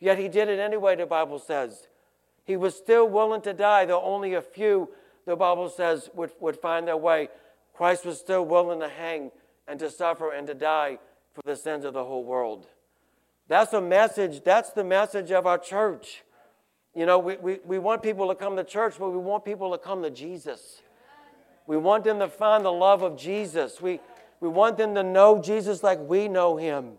Yet 0.00 0.18
he 0.18 0.28
did 0.28 0.48
it 0.48 0.58
anyway, 0.58 0.96
the 0.96 1.06
Bible 1.06 1.38
says. 1.38 1.88
He 2.44 2.56
was 2.56 2.74
still 2.74 3.08
willing 3.08 3.40
to 3.42 3.52
die, 3.52 3.84
though 3.86 4.02
only 4.02 4.34
a 4.34 4.42
few, 4.42 4.90
the 5.26 5.36
Bible 5.36 5.68
says, 5.68 6.10
would, 6.14 6.30
would 6.40 6.56
find 6.56 6.86
their 6.86 6.96
way. 6.96 7.28
Christ 7.74 8.06
was 8.06 8.18
still 8.18 8.44
willing 8.44 8.80
to 8.80 8.88
hang 8.88 9.30
and 9.66 9.78
to 9.80 9.90
suffer 9.90 10.30
and 10.30 10.46
to 10.46 10.54
die 10.54 10.98
for 11.32 11.42
the 11.44 11.56
sins 11.56 11.84
of 11.84 11.92
the 11.92 12.04
whole 12.04 12.24
world. 12.24 12.66
That's 13.48 13.72
a 13.72 13.80
message, 13.80 14.42
that's 14.42 14.70
the 14.70 14.84
message 14.84 15.30
of 15.30 15.46
our 15.46 15.58
church. 15.58 16.22
You 16.94 17.06
know, 17.06 17.18
we, 17.18 17.36
we, 17.36 17.58
we 17.64 17.78
want 17.78 18.02
people 18.02 18.28
to 18.28 18.34
come 18.34 18.56
to 18.56 18.64
church, 18.64 18.94
but 18.98 19.10
we 19.10 19.18
want 19.18 19.44
people 19.44 19.72
to 19.72 19.78
come 19.78 20.02
to 20.02 20.10
Jesus. 20.10 20.80
We 21.66 21.76
want 21.76 22.04
them 22.04 22.20
to 22.20 22.28
find 22.28 22.64
the 22.64 22.72
love 22.72 23.02
of 23.02 23.16
Jesus. 23.16 23.80
We, 23.82 24.00
we 24.40 24.48
want 24.48 24.76
them 24.76 24.94
to 24.94 25.02
know 25.02 25.40
Jesus 25.42 25.82
like 25.82 25.98
we 25.98 26.28
know 26.28 26.56
him. 26.56 26.98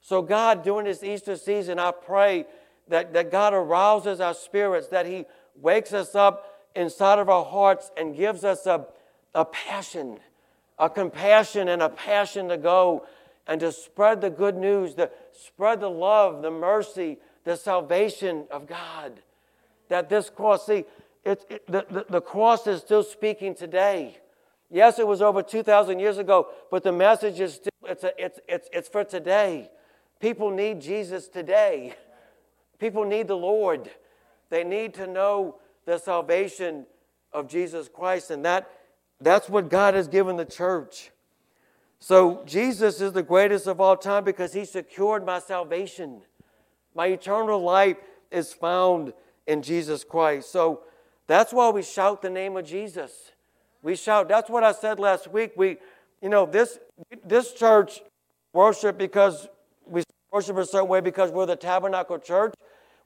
So, 0.00 0.20
God, 0.20 0.62
during 0.62 0.84
this 0.84 1.02
Easter 1.02 1.36
season, 1.36 1.78
I 1.78 1.90
pray 1.90 2.44
that, 2.88 3.14
that 3.14 3.30
God 3.30 3.54
arouses 3.54 4.20
our 4.20 4.34
spirits, 4.34 4.88
that 4.88 5.06
He 5.06 5.24
wakes 5.58 5.94
us 5.94 6.14
up 6.14 6.60
inside 6.76 7.18
of 7.18 7.30
our 7.30 7.44
hearts 7.44 7.90
and 7.96 8.14
gives 8.14 8.44
us 8.44 8.66
a, 8.66 8.86
a 9.34 9.44
passion, 9.44 10.18
a 10.78 10.88
compassion, 10.88 11.68
and 11.68 11.82
a 11.82 11.88
passion 11.88 12.48
to 12.48 12.56
go 12.56 13.06
and 13.46 13.60
to 13.60 13.72
spread 13.72 14.20
the 14.20 14.30
good 14.30 14.56
news, 14.56 14.94
to 14.94 15.10
spread 15.32 15.80
the 15.80 15.90
love, 15.90 16.42
the 16.42 16.50
mercy, 16.50 17.18
the 17.44 17.56
salvation 17.56 18.46
of 18.50 18.66
God. 18.66 19.20
That 19.88 20.08
this 20.08 20.30
cross, 20.30 20.66
see, 20.66 20.84
it, 21.24 21.44
it, 21.48 21.66
the, 21.66 21.86
the, 21.90 22.06
the 22.08 22.20
cross 22.20 22.66
is 22.66 22.80
still 22.80 23.02
speaking 23.02 23.54
today. 23.54 24.18
Yes, 24.70 24.98
it 24.98 25.06
was 25.06 25.22
over 25.22 25.42
2,000 25.42 25.98
years 25.98 26.18
ago, 26.18 26.48
but 26.70 26.82
the 26.82 26.92
message 26.92 27.38
is 27.40 27.54
still, 27.54 27.70
it's, 27.84 28.04
a, 28.04 28.12
it's, 28.22 28.40
it's, 28.48 28.68
it's 28.72 28.88
for 28.88 29.04
today. 29.04 29.70
People 30.20 30.50
need 30.50 30.80
Jesus 30.80 31.28
today. 31.28 31.94
People 32.78 33.04
need 33.04 33.28
the 33.28 33.36
Lord. 33.36 33.90
They 34.50 34.64
need 34.64 34.94
to 34.94 35.06
know 35.06 35.56
the 35.84 35.98
salvation 35.98 36.86
of 37.32 37.48
Jesus 37.48 37.88
Christ, 37.92 38.30
and 38.30 38.44
that, 38.44 38.70
that's 39.24 39.48
what 39.48 39.68
God 39.68 39.94
has 39.94 40.08
given 40.08 40.36
the 40.36 40.44
church. 40.44 41.10
So, 41.98 42.42
Jesus 42.44 43.00
is 43.00 43.12
the 43.12 43.22
greatest 43.22 43.66
of 43.66 43.80
all 43.80 43.96
time 43.96 44.24
because 44.24 44.52
He 44.52 44.64
secured 44.64 45.24
my 45.24 45.38
salvation. 45.38 46.20
My 46.94 47.06
eternal 47.06 47.60
life 47.60 47.96
is 48.30 48.52
found 48.52 49.14
in 49.46 49.62
Jesus 49.62 50.04
Christ. 50.04 50.50
So, 50.52 50.82
that's 51.26 51.52
why 51.52 51.70
we 51.70 51.82
shout 51.82 52.20
the 52.20 52.30
name 52.30 52.56
of 52.56 52.66
Jesus. 52.66 53.32
We 53.82 53.96
shout, 53.96 54.28
that's 54.28 54.50
what 54.50 54.64
I 54.64 54.72
said 54.72 54.98
last 54.98 55.28
week. 55.28 55.52
We, 55.56 55.78
you 56.20 56.28
know, 56.28 56.46
this, 56.46 56.78
this 57.24 57.52
church 57.52 58.02
worship 58.52 58.98
because 58.98 59.48
we 59.86 60.02
worship 60.30 60.56
a 60.56 60.66
certain 60.66 60.88
way 60.88 61.00
because 61.00 61.30
we're 61.30 61.46
the 61.46 61.56
tabernacle 61.56 62.18
church. 62.18 62.54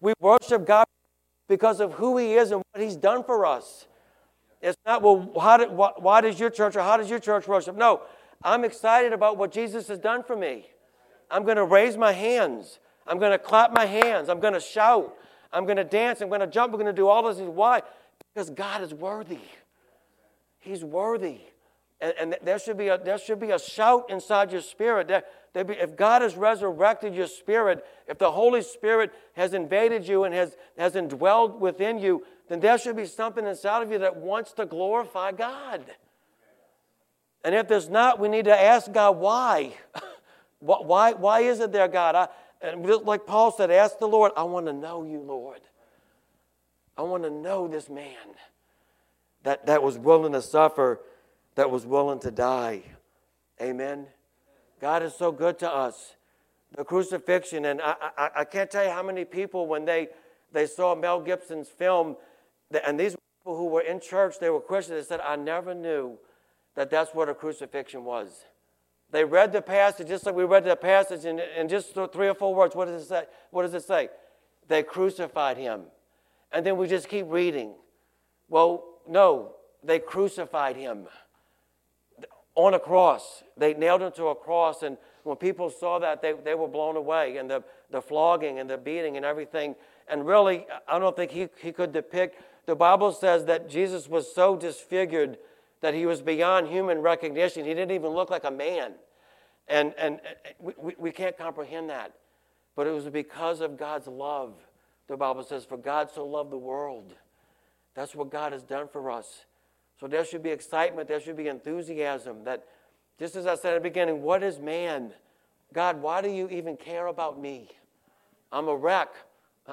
We 0.00 0.14
worship 0.20 0.66
God 0.66 0.86
because 1.48 1.80
of 1.80 1.94
who 1.94 2.16
He 2.16 2.34
is 2.34 2.50
and 2.50 2.62
what 2.72 2.82
He's 2.82 2.96
done 2.96 3.24
for 3.24 3.46
us. 3.46 3.86
It's 4.60 4.76
not, 4.84 5.02
well, 5.02 5.32
how 5.40 5.56
did, 5.56 5.70
why, 5.70 5.92
why 5.96 6.20
does 6.20 6.38
your 6.40 6.50
church 6.50 6.76
or 6.76 6.80
how 6.80 6.96
does 6.96 7.08
your 7.08 7.20
church 7.20 7.46
worship? 7.46 7.76
No, 7.76 8.02
I'm 8.42 8.64
excited 8.64 9.12
about 9.12 9.36
what 9.36 9.52
Jesus 9.52 9.88
has 9.88 9.98
done 9.98 10.22
for 10.22 10.36
me. 10.36 10.66
I'm 11.30 11.44
going 11.44 11.56
to 11.56 11.64
raise 11.64 11.96
my 11.96 12.12
hands. 12.12 12.78
I'm 13.06 13.18
going 13.18 13.32
to 13.32 13.38
clap 13.38 13.72
my 13.72 13.86
hands. 13.86 14.28
I'm 14.28 14.40
going 14.40 14.54
to 14.54 14.60
shout. 14.60 15.14
I'm 15.52 15.64
going 15.64 15.76
to 15.76 15.84
dance. 15.84 16.20
I'm 16.20 16.28
going 16.28 16.40
to 16.40 16.46
jump. 16.46 16.72
We're 16.72 16.78
going 16.78 16.94
to 16.94 17.00
do 17.00 17.08
all 17.08 17.32
things. 17.32 17.48
Why? 17.48 17.82
Because 18.34 18.50
God 18.50 18.82
is 18.82 18.92
worthy. 18.92 19.40
He's 20.58 20.84
worthy. 20.84 21.40
And, 22.00 22.14
and 22.18 22.36
there, 22.42 22.58
should 22.58 22.76
be 22.76 22.88
a, 22.88 22.98
there 22.98 23.18
should 23.18 23.40
be 23.40 23.50
a 23.50 23.58
shout 23.58 24.10
inside 24.10 24.52
your 24.52 24.60
spirit. 24.60 25.08
There, 25.08 25.24
there 25.52 25.64
be, 25.64 25.74
if 25.74 25.96
God 25.96 26.22
has 26.22 26.36
resurrected 26.36 27.14
your 27.14 27.26
spirit, 27.26 27.84
if 28.06 28.18
the 28.18 28.30
Holy 28.30 28.62
Spirit 28.62 29.12
has 29.34 29.54
invaded 29.54 30.06
you 30.06 30.24
and 30.24 30.34
has, 30.34 30.56
has 30.76 30.92
indwelled 30.92 31.58
within 31.58 31.98
you, 31.98 32.24
then 32.48 32.60
there 32.60 32.78
should 32.78 32.96
be 32.96 33.06
something 33.06 33.46
inside 33.46 33.82
of 33.82 33.92
you 33.92 33.98
that 33.98 34.16
wants 34.16 34.52
to 34.52 34.66
glorify 34.66 35.32
God. 35.32 35.84
And 37.44 37.54
if 37.54 37.68
there's 37.68 37.88
not, 37.88 38.18
we 38.18 38.28
need 38.28 38.46
to 38.46 38.60
ask 38.60 38.90
God 38.90 39.16
why. 39.18 39.74
why, 40.58 41.12
why 41.12 41.40
is 41.40 41.60
it 41.60 41.72
there, 41.72 41.88
God? 41.88 42.14
I, 42.14 42.28
and 42.60 42.84
like 43.04 43.26
Paul 43.26 43.52
said, 43.52 43.70
ask 43.70 43.98
the 43.98 44.08
Lord, 44.08 44.32
I 44.36 44.42
want 44.42 44.66
to 44.66 44.72
know 44.72 45.04
you, 45.04 45.20
Lord. 45.20 45.60
I 46.96 47.02
want 47.02 47.22
to 47.22 47.30
know 47.30 47.68
this 47.68 47.88
man 47.88 48.16
that, 49.44 49.66
that 49.66 49.82
was 49.82 49.96
willing 49.96 50.32
to 50.32 50.42
suffer, 50.42 51.00
that 51.54 51.70
was 51.70 51.86
willing 51.86 52.18
to 52.20 52.30
die. 52.30 52.82
Amen. 53.60 54.06
God 54.80 55.02
is 55.02 55.14
so 55.14 55.30
good 55.30 55.58
to 55.60 55.72
us. 55.72 56.16
The 56.76 56.84
crucifixion, 56.84 57.64
and 57.64 57.80
I, 57.80 57.94
I, 58.16 58.30
I 58.36 58.44
can't 58.44 58.70
tell 58.70 58.84
you 58.84 58.90
how 58.90 59.02
many 59.02 59.24
people, 59.24 59.66
when 59.66 59.84
they, 59.84 60.08
they 60.52 60.66
saw 60.66 60.94
Mel 60.94 61.20
Gibson's 61.20 61.68
film, 61.68 62.16
and 62.84 62.98
these 62.98 63.16
people 63.38 63.56
who 63.56 63.66
were 63.66 63.80
in 63.80 64.00
church, 64.00 64.38
they 64.38 64.50
were 64.50 64.60
Christians, 64.60 65.06
they 65.06 65.08
said, 65.08 65.20
I 65.20 65.36
never 65.36 65.74
knew 65.74 66.18
that 66.74 66.90
that's 66.90 67.14
what 67.14 67.28
a 67.28 67.34
crucifixion 67.34 68.04
was. 68.04 68.44
They 69.10 69.24
read 69.24 69.52
the 69.52 69.62
passage 69.62 70.08
just 70.08 70.26
like 70.26 70.34
we 70.34 70.44
read 70.44 70.64
the 70.64 70.76
passage 70.76 71.24
in, 71.24 71.40
in 71.40 71.68
just 71.68 71.94
three 72.12 72.28
or 72.28 72.34
four 72.34 72.54
words. 72.54 72.76
What 72.76 72.86
does 72.88 73.02
it 73.02 73.06
say? 73.06 73.24
What 73.50 73.62
does 73.62 73.74
it 73.74 73.84
say? 73.84 74.10
They 74.68 74.82
crucified 74.82 75.56
him. 75.56 75.82
And 76.52 76.64
then 76.64 76.76
we 76.76 76.88
just 76.88 77.08
keep 77.08 77.26
reading. 77.28 77.72
Well, 78.48 78.84
no, 79.08 79.54
they 79.82 79.98
crucified 79.98 80.76
him 80.76 81.06
on 82.54 82.74
a 82.74 82.78
cross. 82.78 83.42
They 83.56 83.74
nailed 83.74 84.02
him 84.02 84.12
to 84.12 84.26
a 84.26 84.34
cross, 84.34 84.82
and 84.82 84.98
when 85.22 85.36
people 85.36 85.70
saw 85.70 85.98
that, 86.00 86.20
they, 86.20 86.32
they 86.32 86.54
were 86.54 86.68
blown 86.68 86.96
away, 86.96 87.36
and 87.36 87.50
the, 87.50 87.62
the 87.90 88.02
flogging 88.02 88.58
and 88.58 88.68
the 88.68 88.76
beating 88.76 89.16
and 89.16 89.24
everything. 89.24 89.74
And 90.08 90.26
really, 90.26 90.66
I 90.86 90.98
don't 90.98 91.14
think 91.14 91.30
he, 91.30 91.48
he 91.60 91.72
could 91.72 91.92
depict. 91.92 92.42
The 92.68 92.76
Bible 92.76 93.12
says 93.12 93.46
that 93.46 93.70
Jesus 93.70 94.10
was 94.10 94.30
so 94.30 94.54
disfigured 94.54 95.38
that 95.80 95.94
he 95.94 96.04
was 96.04 96.20
beyond 96.20 96.68
human 96.68 96.98
recognition. 96.98 97.64
He 97.64 97.72
didn't 97.72 97.92
even 97.92 98.10
look 98.10 98.28
like 98.28 98.44
a 98.44 98.50
man. 98.50 98.92
And, 99.68 99.94
and 99.96 100.16
uh, 100.16 100.72
we, 100.78 100.92
we 100.98 101.10
can't 101.10 101.34
comprehend 101.34 101.88
that. 101.88 102.12
But 102.76 102.86
it 102.86 102.90
was 102.90 103.08
because 103.08 103.62
of 103.62 103.78
God's 103.78 104.06
love. 104.06 104.52
The 105.06 105.16
Bible 105.16 105.44
says, 105.44 105.64
For 105.64 105.78
God 105.78 106.10
so 106.14 106.26
loved 106.26 106.50
the 106.50 106.58
world. 106.58 107.14
That's 107.94 108.14
what 108.14 108.30
God 108.30 108.52
has 108.52 108.62
done 108.64 108.86
for 108.92 109.10
us. 109.10 109.46
So 109.98 110.06
there 110.06 110.26
should 110.26 110.42
be 110.42 110.50
excitement, 110.50 111.08
there 111.08 111.20
should 111.22 111.38
be 111.38 111.48
enthusiasm 111.48 112.44
that, 112.44 112.66
just 113.18 113.34
as 113.34 113.46
I 113.46 113.54
said 113.54 113.76
at 113.76 113.82
the 113.82 113.88
beginning, 113.88 114.20
what 114.20 114.42
is 114.42 114.58
man? 114.58 115.14
God, 115.72 116.02
why 116.02 116.20
do 116.20 116.28
you 116.28 116.50
even 116.50 116.76
care 116.76 117.06
about 117.06 117.40
me? 117.40 117.70
I'm 118.52 118.68
a 118.68 118.76
wreck. 118.76 119.08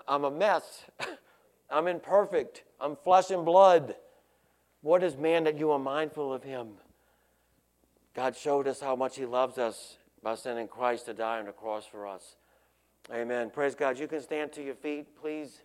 I'm 0.07 0.23
a 0.23 0.31
mess. 0.31 0.85
I'm 1.69 1.87
imperfect. 1.87 2.63
I'm 2.79 2.95
flesh 2.95 3.31
and 3.31 3.45
blood. 3.45 3.95
What 4.81 5.03
is 5.03 5.17
man 5.17 5.45
that 5.45 5.57
you 5.57 5.71
are 5.71 5.79
mindful 5.79 6.31
of 6.33 6.43
him? 6.43 6.73
God 8.13 8.35
showed 8.35 8.67
us 8.67 8.79
how 8.79 8.95
much 8.95 9.17
he 9.17 9.25
loves 9.25 9.57
us 9.57 9.97
by 10.23 10.35
sending 10.35 10.67
Christ 10.67 11.05
to 11.07 11.13
die 11.13 11.39
on 11.39 11.45
the 11.45 11.51
cross 11.51 11.85
for 11.85 12.07
us. 12.07 12.35
Amen. 13.13 13.49
Praise 13.49 13.75
God. 13.75 13.99
You 13.99 14.07
can 14.07 14.21
stand 14.21 14.51
to 14.53 14.63
your 14.63 14.75
feet, 14.75 15.15
please. 15.19 15.61